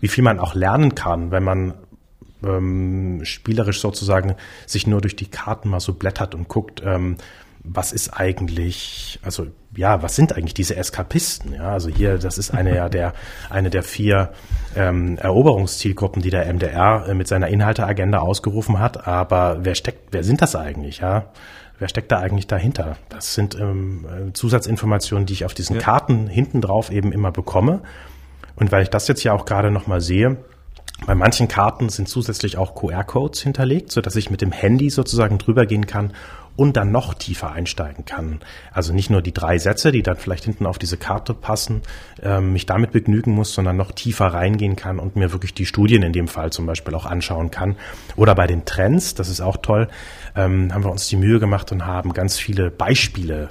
wie 0.02 0.10
viel 0.10 0.24
man 0.24 0.39
auch 0.39 0.54
lernen 0.54 0.96
kann, 0.96 1.32
wenn 1.32 1.43
man 1.43 1.74
ähm, 2.43 3.22
spielerisch 3.24 3.80
sozusagen 3.80 4.36
sich 4.65 4.88
nur 4.88 5.00
durch 5.00 5.15
die 5.15 5.30
Karten 5.30 5.69
mal 5.69 5.80
so 5.80 5.93
blättert 5.93 6.36
und 6.36 6.50
guckt, 6.50 6.82
ähm, 6.86 7.15
was 7.63 7.93
ist 7.93 8.10
eigentlich, 8.10 9.19
also 9.23 9.47
ja, 9.76 10.04
was 10.04 10.15
sind 10.15 10.34
eigentlich 10.34 10.54
diese 10.54 10.76
Eskapisten? 10.76 11.54
Ja, 11.54 11.71
also 11.71 11.89
hier, 11.89 12.17
das 12.17 12.38
ist 12.38 12.52
eine 12.52 12.76
ja 12.76 12.89
der 12.89 13.13
eine 13.49 13.69
der 13.69 13.84
vier 13.84 14.34
ähm, 14.76 15.17
Eroberungszielgruppen, 15.17 16.21
die 16.21 16.30
der 16.30 16.52
MDR 16.54 17.06
äh, 17.08 17.13
mit 17.13 17.28
seiner 17.28 17.47
Inhalteagenda 17.47 18.19
ausgerufen 18.19 18.80
hat. 18.80 19.08
Aber 19.08 19.60
wer 19.62 19.76
steckt, 19.76 20.10
wer 20.12 20.23
sind 20.23 20.41
das 20.41 20.56
eigentlich? 20.56 20.99
Ja, 20.99 21.32
wer 21.80 21.88
steckt 21.88 22.12
da 22.12 22.19
eigentlich 22.19 22.47
dahinter? 22.47 22.97
Das 23.10 23.34
sind 23.34 23.58
ähm, 23.60 24.32
Zusatzinformationen, 24.34 25.26
die 25.26 25.34
ich 25.34 25.45
auf 25.45 25.54
diesen 25.54 25.78
ja. 25.78 25.82
Karten 25.82 26.28
hinten 26.28 26.60
drauf 26.60 26.91
eben 26.91 27.13
immer 27.13 27.32
bekomme. 27.32 27.82
Und 28.56 28.71
weil 28.71 28.84
ich 28.84 28.89
das 28.89 29.08
jetzt 29.08 29.23
ja 29.23 29.34
auch 29.34 29.45
gerade 29.45 29.71
noch 29.71 29.88
mal 29.88 30.02
sehe, 30.02 30.38
bei 31.08 31.15
manchen 31.15 31.47
Karten 31.47 31.89
sind 31.89 32.08
zusätzlich 32.08 32.58
auch 32.58 32.76
QR-Codes 32.76 33.41
hinterlegt, 33.41 33.91
so 33.91 33.99
dass 33.99 34.15
ich 34.15 34.30
mit 34.30 34.41
dem 34.41 34.52
Handy 34.52 34.89
sozusagen 34.89 35.38
drüber 35.38 35.65
gehen 35.65 35.88
kann 35.88 36.13
und 36.55 36.77
dann 36.77 36.91
noch 36.91 37.13
tiefer 37.13 37.51
einsteigen 37.51 38.05
kann. 38.05 38.39
Also 38.71 38.93
nicht 38.93 39.09
nur 39.09 39.21
die 39.21 39.33
drei 39.33 39.57
Sätze, 39.57 39.91
die 39.91 40.03
dann 40.03 40.17
vielleicht 40.17 40.45
hinten 40.45 40.65
auf 40.65 40.77
diese 40.77 40.97
Karte 40.97 41.33
passen, 41.33 41.81
äh, 42.21 42.39
mich 42.39 42.65
damit 42.65 42.91
begnügen 42.91 43.31
muss, 43.31 43.53
sondern 43.53 43.77
noch 43.77 43.91
tiefer 43.91 44.27
reingehen 44.27 44.75
kann 44.75 44.99
und 44.99 45.15
mir 45.15 45.31
wirklich 45.31 45.53
die 45.53 45.65
Studien 45.65 46.03
in 46.03 46.13
dem 46.13 46.27
Fall 46.27 46.51
zum 46.51 46.65
Beispiel 46.65 46.93
auch 46.95 47.05
anschauen 47.05 47.49
kann. 47.51 47.75
Oder 48.15 48.35
bei 48.35 48.47
den 48.47 48.65
Trends, 48.65 49.15
das 49.15 49.29
ist 49.29 49.41
auch 49.41 49.57
toll, 49.57 49.87
ähm, 50.35 50.73
haben 50.73 50.83
wir 50.83 50.91
uns 50.91 51.07
die 51.07 51.15
Mühe 51.15 51.39
gemacht 51.39 51.71
und 51.71 51.85
haben 51.85 52.13
ganz 52.13 52.37
viele 52.37 52.69
Beispiele 52.69 53.49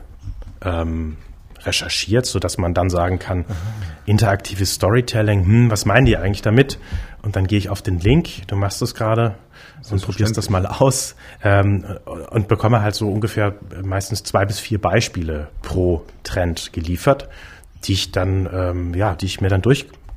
ähm, 0.64 1.16
recherchiert, 1.64 2.27
so 2.27 2.38
dass 2.38 2.59
man 2.59 2.75
dann 2.75 2.90
sagen 2.90 3.18
kann, 3.18 3.44
interaktives 4.07 4.75
Storytelling, 4.75 5.44
hm, 5.44 5.70
was 5.70 5.85
meinen 5.85 6.07
die 6.07 6.16
eigentlich 6.16 6.42
damit? 6.42 6.79
Und 7.22 7.37
dann 7.37 7.46
gehe 7.46 7.59
ich 7.59 7.68
auf 7.68 7.83
den 7.83 8.01
Link, 8.01 8.46
du 8.48 8.57
machst 8.57 8.83
es 8.83 8.94
gerade, 8.94 9.37
und 9.90 10.03
probierst 10.03 10.37
das 10.37 10.48
mal 10.48 10.66
aus 10.66 11.16
ähm, 11.42 11.85
und 12.31 12.48
bekomme 12.48 12.83
halt 12.83 12.94
so 12.94 13.11
ungefähr 13.11 13.55
meistens 13.83 14.22
zwei 14.22 14.44
bis 14.44 14.61
vier 14.61 14.81
Beispiele 14.81 15.48
pro 15.62 16.05
Trend 16.22 16.72
geliefert, 16.72 17.29
die 17.85 17.94
ich 17.94 18.12
dann, 18.12 18.48
ähm, 18.53 18.94
ja, 18.94 19.14
die 19.14 19.27
ich 19.27 19.40
mir 19.40 19.48
dann 19.48 19.62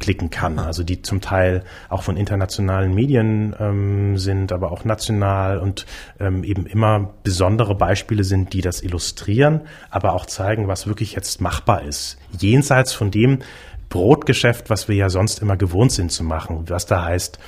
durchklicken 0.06 0.30
kann. 0.30 0.60
Also 0.60 0.84
die 0.84 1.02
zum 1.02 1.22
Teil 1.22 1.64
auch 1.90 2.04
von 2.04 2.18
internationalen 2.18 2.94
Medien 2.94 3.56
ähm, 3.60 4.18
sind, 4.18 4.52
aber 4.52 4.72
auch 4.72 4.86
national 4.86 5.60
und 5.60 5.86
ähm, 6.20 6.44
eben 6.44 6.66
immer 6.66 7.14
besondere 7.24 7.76
Beispiele 7.76 8.24
sind, 8.24 8.54
die 8.54 8.62
das 8.62 8.82
illustrieren, 8.82 9.62
aber 9.90 10.14
auch 10.14 10.26
zeigen, 10.26 10.68
was 10.68 10.88
wirklich 10.88 11.14
jetzt 11.14 11.42
machbar 11.42 11.84
ist. 11.84 12.18
Jenseits 12.38 12.94
von 12.94 13.12
dem, 13.12 13.40
Brotgeschäft, 13.88 14.72
was 14.72 14.88
wir 14.88 14.96
ja 14.96 15.10
sonst 15.10 15.42
immer 15.44 15.58
gewohnt 15.58 15.92
sind 15.92 16.12
zu 16.12 16.24
machen. 16.24 16.66
Was 16.68 16.88
da 16.88 17.06
heißt, 17.06 17.40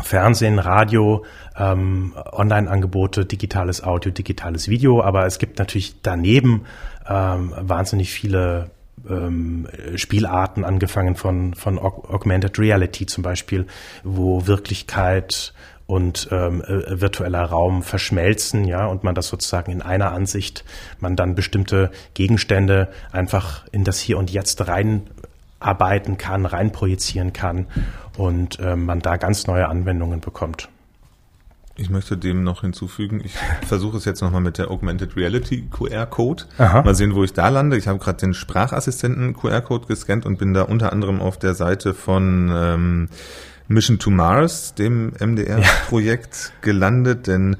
Fernsehen, 0.00 0.58
Radio, 0.58 1.24
ähm, 1.56 2.14
Online-Angebote, 2.32 3.26
digitales 3.26 3.84
Audio, 3.84 4.10
digitales 4.10 4.68
Video, 4.68 5.02
aber 5.02 5.26
es 5.26 5.38
gibt 5.38 5.58
natürlich 5.58 6.00
daneben 6.02 6.64
ähm, 7.06 7.52
wahnsinnig 7.58 8.10
viele 8.10 8.70
ähm, 9.08 9.68
Spielarten, 9.96 10.64
angefangen 10.64 11.16
von, 11.16 11.54
von 11.54 11.78
Augmented 11.78 12.58
Reality 12.58 13.06
zum 13.06 13.22
Beispiel, 13.22 13.66
wo 14.04 14.46
Wirklichkeit 14.46 15.52
und 15.86 16.28
ähm, 16.30 16.62
äh, 16.62 17.00
virtueller 17.00 17.44
Raum 17.44 17.82
verschmelzen, 17.82 18.64
ja, 18.64 18.86
und 18.86 19.04
man 19.04 19.14
das 19.14 19.28
sozusagen 19.28 19.72
in 19.72 19.80
einer 19.80 20.12
Ansicht, 20.12 20.64
man 21.00 21.16
dann 21.16 21.34
bestimmte 21.34 21.90
Gegenstände 22.12 22.88
einfach 23.10 23.66
in 23.72 23.84
das 23.84 23.98
Hier 23.98 24.18
und 24.18 24.30
Jetzt 24.30 24.68
rein 24.68 25.02
arbeiten 25.60 26.18
kann, 26.18 26.46
reinprojizieren 26.46 27.32
kann 27.32 27.66
und 28.16 28.60
äh, 28.60 28.76
man 28.76 29.00
da 29.00 29.16
ganz 29.16 29.46
neue 29.46 29.66
Anwendungen 29.66 30.20
bekommt. 30.20 30.68
Ich 31.80 31.90
möchte 31.90 32.16
dem 32.18 32.42
noch 32.42 32.62
hinzufügen, 32.62 33.22
ich 33.24 33.34
versuche 33.66 33.96
es 33.96 34.04
jetzt 34.04 34.20
nochmal 34.20 34.40
mit 34.40 34.58
der 34.58 34.70
Augmented 34.70 35.16
Reality 35.16 35.68
QR-Code. 35.70 36.44
Mal 36.82 36.94
sehen, 36.94 37.14
wo 37.14 37.22
ich 37.22 37.32
da 37.32 37.48
lande. 37.48 37.76
Ich 37.76 37.86
habe 37.86 38.00
gerade 38.00 38.18
den 38.18 38.34
Sprachassistenten 38.34 39.34
QR-Code 39.34 39.86
gescannt 39.86 40.26
und 40.26 40.38
bin 40.38 40.54
da 40.54 40.62
unter 40.62 40.92
anderem 40.92 41.20
auf 41.20 41.38
der 41.38 41.54
Seite 41.54 41.94
von 41.94 42.50
ähm, 42.52 43.08
Mission 43.68 43.98
to 44.00 44.10
Mars, 44.10 44.74
dem 44.74 45.12
MDR-Projekt, 45.20 46.34
ja. 46.34 46.60
gelandet, 46.62 47.28
denn 47.28 47.56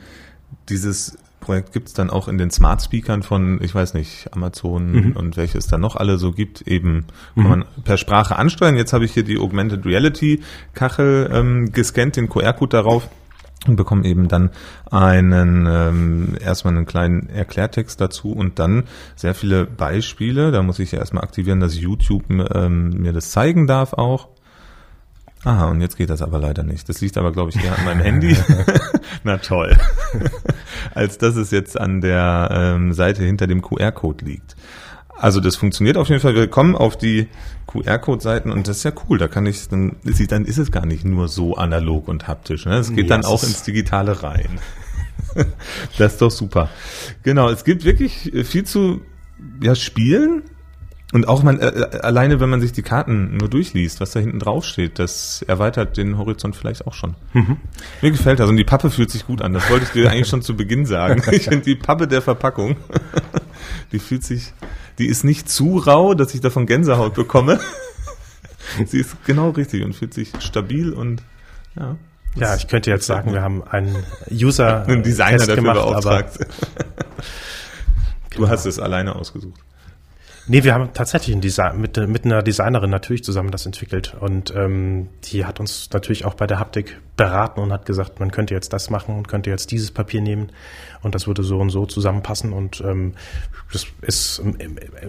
dieses 0.69 1.17
Projekt 1.39 1.73
gibt 1.73 1.89
es 1.89 1.95
dann 1.95 2.11
auch 2.11 2.29
in 2.29 2.39
den 2.39 2.51
Smart 2.51 2.83
Speakern 2.83 3.23
von, 3.23 3.63
ich 3.63 3.75
weiß 3.75 3.95
nicht, 3.95 4.35
Amazon 4.35 4.93
mhm. 4.93 5.13
und 5.13 5.37
welche 5.37 5.59
es 5.59 5.67
dann 5.67 5.81
noch 5.81 5.97
alle 5.97 6.19
so 6.19 6.33
gibt, 6.33 6.63
eben 6.63 7.07
kann 7.37 7.45
mhm. 7.45 7.49
man 7.49 7.65
per 7.85 7.97
Sprache 7.97 8.37
ansteuern. 8.37 8.77
Jetzt 8.77 8.93
habe 8.93 9.05
ich 9.05 9.13
hier 9.13 9.23
die 9.23 9.39
Augmented 9.39 9.87
Reality 9.87 10.43
Kachel 10.75 11.31
ähm, 11.33 11.73
gescannt, 11.73 12.17
den 12.17 12.29
QR-Code 12.29 12.77
darauf 12.77 13.09
und 13.67 13.77
bekomme 13.77 14.05
eben 14.05 14.29
dann 14.29 14.51
einen 14.91 15.67
ähm, 15.67 16.37
erstmal 16.41 16.77
einen 16.77 16.87
kleinen 16.87 17.29
Erklärtext 17.29 18.01
dazu 18.01 18.33
und 18.33 18.59
dann 18.59 18.85
sehr 19.17 19.35
viele 19.35 19.67
Beispiele. 19.67 20.53
Da 20.53 20.63
muss 20.63 20.79
ich 20.79 20.93
ja 20.93 21.01
erstmal 21.01 21.25
aktivieren, 21.25 21.61
dass 21.61 21.79
YouTube 21.79 22.25
ähm, 22.31 22.91
mir 22.91 23.13
das 23.13 23.31
zeigen 23.31 23.67
darf 23.67 23.95
auch. 23.95 24.29
Aha, 25.45 25.69
und 25.69 25.81
jetzt 25.81 25.97
geht 25.97 26.11
das 26.11 26.21
aber 26.21 26.39
leider 26.39 26.65
nicht. 26.65 26.89
Das 26.89 27.01
liegt 27.01 27.17
aber, 27.17 27.31
glaube 27.33 27.51
ich, 27.51 27.63
eher 27.63 27.79
an 27.79 27.85
meinem 27.85 28.01
Handy. 28.01 28.37
Na 29.25 29.39
toll. 29.39 29.77
Als 30.95 31.19
dass 31.19 31.37
es 31.37 31.53
jetzt 31.53 31.81
an 31.81 32.01
der 32.01 32.49
ähm, 32.51 32.93
Seite 32.93 33.23
hinter 33.23 33.47
dem 33.47 33.63
QR-Code 33.63 34.25
liegt. 34.25 34.57
Also 35.19 35.41
das 35.41 35.57
funktioniert 35.57 35.97
auf 35.97 36.09
jeden 36.09 36.21
Fall. 36.21 36.35
Wir 36.35 36.49
kommen 36.49 36.77
auf 36.77 36.97
die 36.97 37.27
QR-Code-Seiten 37.67 38.53
und 38.53 38.69
das 38.69 38.79
ist 38.79 38.85
ja 38.85 38.93
cool. 39.09 39.19
Da 39.19 39.29
kann 39.29 39.47
ich 39.47 39.69
dann, 39.69 39.97
dann 40.29 40.45
ist 40.45 40.59
es 40.59 40.71
gar 40.71 40.87
nicht 40.87 41.05
nur 41.05 41.29
so 41.29 41.57
analog 41.57 42.09
und 42.09 42.29
haptisch. 42.29 42.67
Ne? 42.67 42.77
Es 42.77 42.91
geht 42.91 42.99
yes. 42.99 43.09
dann 43.09 43.25
auch 43.25 43.43
ins 43.43 43.63
Digitale 43.65 44.23
rein. 44.23 44.61
das 45.99 46.13
ist 46.15 46.23
doch 46.23 46.31
super. 46.31 46.69
Genau, 47.25 47.51
es 47.51 47.65
gibt 47.65 47.85
wirklich 47.85 48.33
viel 48.45 48.65
zu 48.65 49.03
ja, 49.61 49.75
spielen. 49.75 50.43
Und 51.11 51.27
auch 51.27 51.43
man, 51.43 51.59
äh, 51.59 51.69
äh, 51.69 52.01
alleine, 52.01 52.39
wenn 52.39 52.51
man 52.51 52.61
sich 52.61 52.73
die 52.73 52.83
Karten 52.83 53.39
nur 53.39 53.49
durchliest, 53.49 53.99
was 54.01 54.11
da 54.11 54.21
hinten 54.21 54.41
drauf 54.41 54.67
steht, 54.67 54.99
das 54.99 55.43
erweitert 55.49 55.97
den 55.97 56.19
Horizont 56.19 56.55
vielleicht 56.55 56.87
auch 56.87 56.93
schon. 56.93 57.15
Mhm. 57.33 57.57
Mir 58.03 58.11
gefällt 58.11 58.41
das 58.41 58.51
und 58.51 58.57
die 58.57 58.65
Pappe 58.65 58.91
fühlt 58.91 59.11
sich 59.11 59.27
gut 59.27 59.41
an. 59.41 59.55
Das 59.55 59.71
wollte 59.71 59.87
ich 59.87 59.91
dir 59.93 60.11
eigentlich 60.11 60.29
schon 60.29 60.43
zu 60.43 60.55
Beginn 60.55 60.85
sagen. 60.85 61.23
Ich 61.33 61.45
finde 61.45 61.65
die 61.65 61.77
Pappe 61.77 62.09
der 62.09 62.21
Verpackung, 62.21 62.77
die 63.93 63.99
fühlt 63.99 64.23
sich 64.23 64.53
die 64.99 65.07
ist 65.07 65.25
nicht 65.25 65.49
zu 65.49 65.79
rau, 65.79 66.15
dass 66.15 66.35
ich 66.35 66.41
davon 66.41 66.67
Gänsehaut 66.67 67.15
bekomme. 67.15 67.61
Sie 68.87 68.99
ist 68.99 69.17
genau 69.25 69.51
richtig 69.51 69.85
und 69.85 69.95
fühlt 69.95 70.13
sich 70.13 70.33
stabil 70.41 70.93
und 70.93 71.23
ja. 71.77 71.97
Ja, 72.35 72.55
ich 72.55 72.69
könnte 72.69 72.91
jetzt 72.91 73.07
sagen, 73.07 73.33
wir 73.33 73.43
haben 73.43 73.65
einen 73.65 74.05
User 74.31 74.87
einen 74.87 75.03
Designer 75.03 75.39
dafür 75.39 75.57
gemacht, 75.57 75.77
beauftragt. 75.77 76.39
du 78.37 78.49
hast 78.49 78.67
es 78.67 78.79
alleine 78.79 79.17
ausgesucht. 79.17 79.61
Nee, 80.49 80.65
wir 80.65 80.73
haben 80.73 80.93
tatsächlich 80.95 81.37
ein 81.37 81.43
Design, 81.43 81.79
mit, 81.79 81.97
mit 81.97 82.25
einer 82.25 82.43
Designerin 82.43 82.91
natürlich 82.91 83.23
zusammen 83.23 83.51
das 83.51 83.67
entwickelt. 83.67 84.17
Und 84.19 84.55
ähm, 84.57 85.09
die 85.25 85.45
hat 85.45 85.61
uns 85.61 85.91
natürlich 85.93 86.25
auch 86.25 86.35
bei 86.35 86.47
der 86.47 86.59
Haptik 86.59 86.99
beraten 87.19 87.61
und 87.61 87.73
hat 87.73 87.85
gesagt, 87.85 88.21
man 88.21 88.31
könnte 88.31 88.55
jetzt 88.55 88.73
das 88.73 88.89
machen 88.89 89.17
und 89.17 89.29
könnte 89.29 89.51
jetzt 89.51 89.71
dieses 89.73 89.91
Papier 89.91 90.23
nehmen 90.23 90.51
und 91.03 91.15
das 91.15 91.27
würde 91.27 91.43
so 91.43 91.59
und 91.59 91.69
so 91.69 91.85
zusammenpassen. 91.85 92.53
Und 92.53 92.81
ähm, 92.81 93.13
das 93.73 93.87
ist 94.01 94.43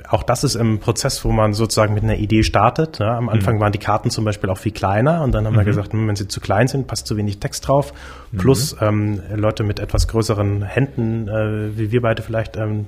auch 0.10 0.23
das 0.23 0.43
ist 0.43 0.56
im 0.56 0.80
Prozess, 0.80 1.23
wo 1.23 1.32
man 1.32 1.54
sozusagen 1.54 1.93
mit 1.93 2.04
einer 2.04 2.17
Idee 2.17 2.43
startet. 2.43 2.99
Ja, 2.99 3.15
am 3.15 3.30
Anfang 3.30 3.56
mhm. 3.56 3.60
waren 3.62 3.71
die 3.71 3.80
Karten 3.80 4.10
zum 4.10 4.25
Beispiel 4.25 4.49
auch 4.49 4.58
viel 4.58 4.73
kleiner 4.73 5.21
und 5.23 5.32
dann 5.32 5.45
haben 5.45 5.54
mhm. 5.54 5.60
wir 5.60 5.65
gesagt, 5.65 5.93
hm, 5.93 6.08
wenn 6.08 6.15
sie 6.15 6.28
zu 6.28 6.41
klein 6.41 6.67
sind, 6.67 6.88
passt 6.88 7.08
zu 7.08 7.15
wenig 7.15 7.39
Text 7.39 7.67
drauf. 7.67 7.93
Plus 8.36 8.75
mhm. 8.82 8.88
ähm, 8.88 9.21
Leute 9.36 9.63
mit 9.63 9.80
etwas 9.80 10.08
größeren 10.08 10.63
Händen, 10.63 11.28
äh, 11.28 11.78
wie 11.78 11.91
wir 11.91 12.02
beide 12.02 12.23
vielleicht, 12.23 12.58
ähm, 12.58 12.88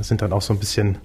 sind 0.00 0.22
dann 0.22 0.32
auch 0.32 0.42
so 0.42 0.54
ein 0.54 0.58
bisschen 0.58 0.98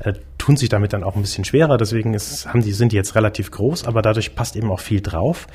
äh, 0.00 0.12
tun 0.48 0.56
sich 0.56 0.70
damit 0.70 0.94
dann 0.94 1.04
auch 1.04 1.14
ein 1.14 1.20
bisschen 1.20 1.44
schwerer. 1.44 1.76
Deswegen 1.76 2.14
ist, 2.14 2.46
haben 2.46 2.62
die, 2.62 2.72
sind 2.72 2.92
die 2.92 2.96
jetzt 2.96 3.14
relativ 3.14 3.50
groß, 3.50 3.86
aber 3.86 4.00
dadurch 4.00 4.34
passt 4.34 4.56
eben 4.56 4.70
auch 4.70 4.80
viel 4.80 5.02
drauf. 5.02 5.46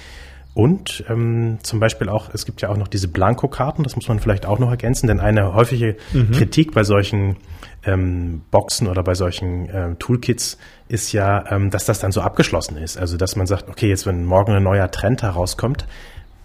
Und 0.53 1.03
ähm, 1.09 1.57
zum 1.63 1.79
Beispiel 1.79 2.09
auch, 2.09 2.29
es 2.31 2.45
gibt 2.45 2.61
ja 2.61 2.69
auch 2.69 2.77
noch 2.77 2.87
diese 2.87 3.07
Blanko-Karten, 3.07 3.81
das 3.81 3.95
muss 3.95 4.07
man 4.07 4.19
vielleicht 4.19 4.45
auch 4.45 4.59
noch 4.59 4.69
ergänzen, 4.69 5.07
denn 5.07 5.19
eine 5.19 5.55
häufige 5.55 5.95
mhm. 6.13 6.29
Kritik 6.29 6.73
bei 6.73 6.83
solchen 6.83 7.37
ähm, 7.83 8.43
Boxen 8.51 8.87
oder 8.87 9.01
bei 9.01 9.15
solchen 9.15 9.67
ähm, 9.73 9.97
Toolkits 9.97 10.59
ist 10.89 11.11
ja, 11.11 11.51
ähm, 11.51 11.71
dass 11.71 11.85
das 11.85 11.97
dann 11.97 12.11
so 12.11 12.21
abgeschlossen 12.21 12.77
ist. 12.77 12.99
Also 12.99 13.17
dass 13.17 13.35
man 13.35 13.47
sagt, 13.47 13.69
okay, 13.69 13.89
jetzt 13.89 14.05
wenn 14.05 14.25
morgen 14.25 14.53
ein 14.53 14.61
neuer 14.61 14.91
Trend 14.91 15.23
herauskommt, 15.23 15.87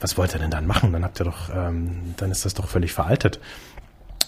was 0.01 0.17
wollt 0.17 0.35
ihr 0.35 0.39
denn 0.39 0.51
dann 0.51 0.67
machen? 0.67 0.91
Dann 0.95 1.05
habt 1.05 1.21
ihr 1.21 1.25
doch, 1.25 1.55
ähm, 1.55 2.15
dann 2.17 2.31
ist 2.31 2.47
das 2.47 2.55
doch 2.55 2.67
völlig 2.67 2.95
veraltet. 2.95 3.41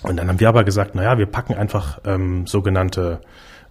Und 0.02 0.18
dann 0.18 0.28
haben 0.28 0.40
wir 0.40 0.48
aber 0.50 0.64
gesagt, 0.64 0.94
naja, 0.94 1.16
wir 1.16 1.26
packen 1.26 1.54
einfach 1.54 2.00
ähm, 2.04 2.46
sogenannte 2.46 3.22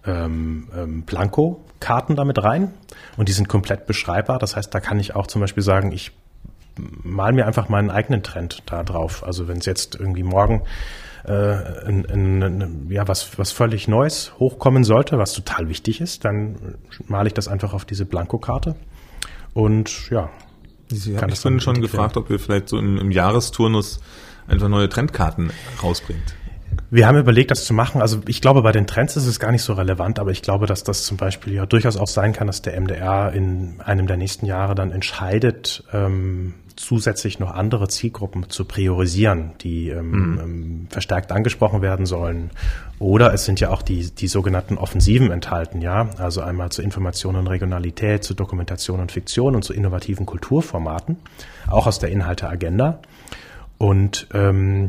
ähm, 0.06 0.68
ähm, 0.76 1.02
Blanko-Karten 1.02 2.16
damit 2.16 2.42
rein 2.42 2.72
und 3.16 3.28
die 3.28 3.32
sind 3.32 3.48
komplett 3.48 3.86
beschreibbar. 3.86 4.38
Das 4.38 4.56
heißt, 4.56 4.74
da 4.74 4.80
kann 4.80 4.98
ich 4.98 5.14
auch 5.14 5.26
zum 5.26 5.40
Beispiel 5.40 5.62
sagen, 5.62 5.92
ich 5.92 6.12
mal 6.76 7.32
mir 7.32 7.46
einfach 7.46 7.68
meinen 7.68 7.90
eigenen 7.90 8.22
Trend 8.22 8.62
da 8.66 8.82
drauf. 8.82 9.24
Also 9.24 9.48
wenn 9.48 9.58
es 9.58 9.66
jetzt 9.66 9.96
irgendwie 9.96 10.22
morgen 10.22 10.62
äh, 11.26 11.88
in, 11.88 12.04
in, 12.04 12.42
in, 12.42 12.90
ja, 12.90 13.06
was, 13.08 13.38
was 13.38 13.52
völlig 13.52 13.88
Neues 13.88 14.32
hochkommen 14.38 14.84
sollte, 14.84 15.18
was 15.18 15.32
total 15.32 15.68
wichtig 15.68 16.00
ist, 16.00 16.24
dann 16.24 16.76
male 17.06 17.28
ich 17.28 17.34
das 17.34 17.48
einfach 17.48 17.74
auf 17.74 17.84
diese 17.84 18.06
Blankokarte 18.06 18.76
und 19.52 20.10
ja. 20.10 20.30
Sie 20.88 21.16
haben 21.16 21.30
mich 21.30 21.62
schon 21.62 21.80
gefragt, 21.80 22.16
ob 22.16 22.30
ihr 22.30 22.40
vielleicht 22.40 22.68
so 22.68 22.76
im, 22.76 22.98
im 22.98 23.12
Jahresturnus 23.12 24.00
einfach 24.48 24.68
neue 24.68 24.88
Trendkarten 24.88 25.52
rausbringt. 25.80 26.34
Wir 26.90 27.06
haben 27.06 27.18
überlegt, 27.18 27.50
das 27.50 27.64
zu 27.64 27.74
machen. 27.74 28.00
Also 28.00 28.20
ich 28.26 28.40
glaube, 28.40 28.62
bei 28.62 28.72
den 28.72 28.86
Trends 28.86 29.16
ist 29.16 29.26
es 29.26 29.38
gar 29.38 29.52
nicht 29.52 29.62
so 29.62 29.74
relevant, 29.74 30.18
aber 30.18 30.30
ich 30.30 30.42
glaube, 30.42 30.66
dass 30.66 30.82
das 30.82 31.04
zum 31.04 31.16
Beispiel 31.16 31.54
ja 31.54 31.66
durchaus 31.66 31.96
auch 31.96 32.08
sein 32.08 32.32
kann, 32.32 32.46
dass 32.46 32.62
der 32.62 32.80
MDR 32.80 33.32
in 33.32 33.80
einem 33.80 34.06
der 34.06 34.16
nächsten 34.16 34.46
Jahre 34.46 34.74
dann 34.74 34.90
entscheidet, 34.90 35.84
ähm, 35.92 36.54
zusätzlich 36.80 37.38
noch 37.38 37.52
andere 37.52 37.88
Zielgruppen 37.88 38.48
zu 38.48 38.64
priorisieren, 38.64 39.52
die 39.60 39.90
ähm, 39.90 40.10
mhm. 40.10 40.38
ähm, 40.38 40.86
verstärkt 40.88 41.30
angesprochen 41.30 41.82
werden 41.82 42.06
sollen. 42.06 42.50
Oder 42.98 43.34
es 43.34 43.44
sind 43.44 43.60
ja 43.60 43.70
auch 43.70 43.82
die, 43.82 44.10
die 44.10 44.28
sogenannten 44.28 44.78
Offensiven 44.78 45.30
enthalten, 45.30 45.82
ja. 45.82 46.08
Also 46.16 46.40
einmal 46.40 46.70
zur 46.70 46.84
Information 46.84 47.36
und 47.36 47.46
Regionalität, 47.46 48.24
zu 48.24 48.34
Dokumentation 48.34 49.00
und 49.00 49.12
Fiktion 49.12 49.54
und 49.54 49.62
zu 49.62 49.74
innovativen 49.74 50.26
Kulturformaten, 50.26 51.16
auch 51.68 51.86
aus 51.86 51.98
der 51.98 52.10
Inhalteagenda. 52.10 53.00
Und 53.78 54.26
ähm, 54.34 54.88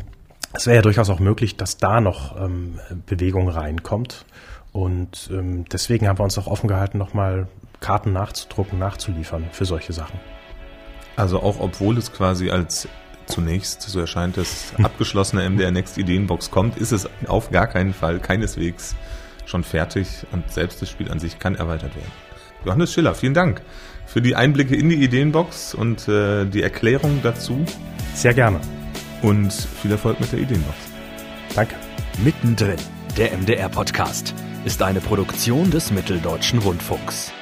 es 0.54 0.66
wäre 0.66 0.76
ja 0.76 0.82
durchaus 0.82 1.08
auch 1.10 1.20
möglich, 1.20 1.56
dass 1.56 1.78
da 1.78 2.00
noch 2.00 2.38
ähm, 2.40 2.78
Bewegung 3.06 3.48
reinkommt. 3.48 4.24
Und 4.72 5.30
ähm, 5.32 5.64
deswegen 5.70 6.08
haben 6.08 6.18
wir 6.18 6.24
uns 6.24 6.38
auch 6.38 6.46
offen 6.46 6.68
gehalten, 6.68 6.98
nochmal 6.98 7.48
Karten 7.80 8.12
nachzudrucken, 8.12 8.78
nachzuliefern 8.78 9.46
für 9.52 9.64
solche 9.64 9.92
Sachen. 9.92 10.18
Also 11.16 11.40
auch 11.40 11.60
obwohl 11.60 11.98
es 11.98 12.12
quasi 12.12 12.50
als 12.50 12.88
zunächst, 13.26 13.82
so 13.82 14.00
erscheint 14.00 14.38
es, 14.38 14.72
abgeschlossene 14.82 15.48
MDR 15.48 15.70
Next 15.70 15.98
Ideenbox 15.98 16.50
kommt, 16.50 16.78
ist 16.78 16.92
es 16.92 17.08
auf 17.26 17.50
gar 17.50 17.66
keinen 17.66 17.92
Fall 17.92 18.18
keineswegs 18.18 18.94
schon 19.44 19.64
fertig 19.64 20.06
und 20.32 20.50
selbst 20.50 20.80
das 20.80 20.88
Spiel 20.88 21.10
an 21.10 21.18
sich 21.18 21.38
kann 21.38 21.54
erweitert 21.54 21.94
werden. 21.96 22.12
Johannes 22.64 22.92
Schiller, 22.92 23.14
vielen 23.14 23.34
Dank 23.34 23.60
für 24.06 24.22
die 24.22 24.36
Einblicke 24.36 24.76
in 24.76 24.88
die 24.88 25.02
Ideenbox 25.02 25.74
und 25.74 26.08
äh, 26.08 26.46
die 26.46 26.62
Erklärung 26.62 27.20
dazu. 27.22 27.64
Sehr 28.14 28.34
gerne 28.34 28.60
und 29.22 29.52
viel 29.52 29.90
Erfolg 29.90 30.20
mit 30.20 30.32
der 30.32 30.40
Ideenbox. 30.40 30.76
Danke. 31.54 31.76
Mittendrin, 32.22 32.76
der 33.16 33.36
MDR-Podcast, 33.36 34.34
ist 34.64 34.82
eine 34.82 35.00
Produktion 35.00 35.70
des 35.70 35.90
Mitteldeutschen 35.90 36.58
Rundfunks. 36.58 37.32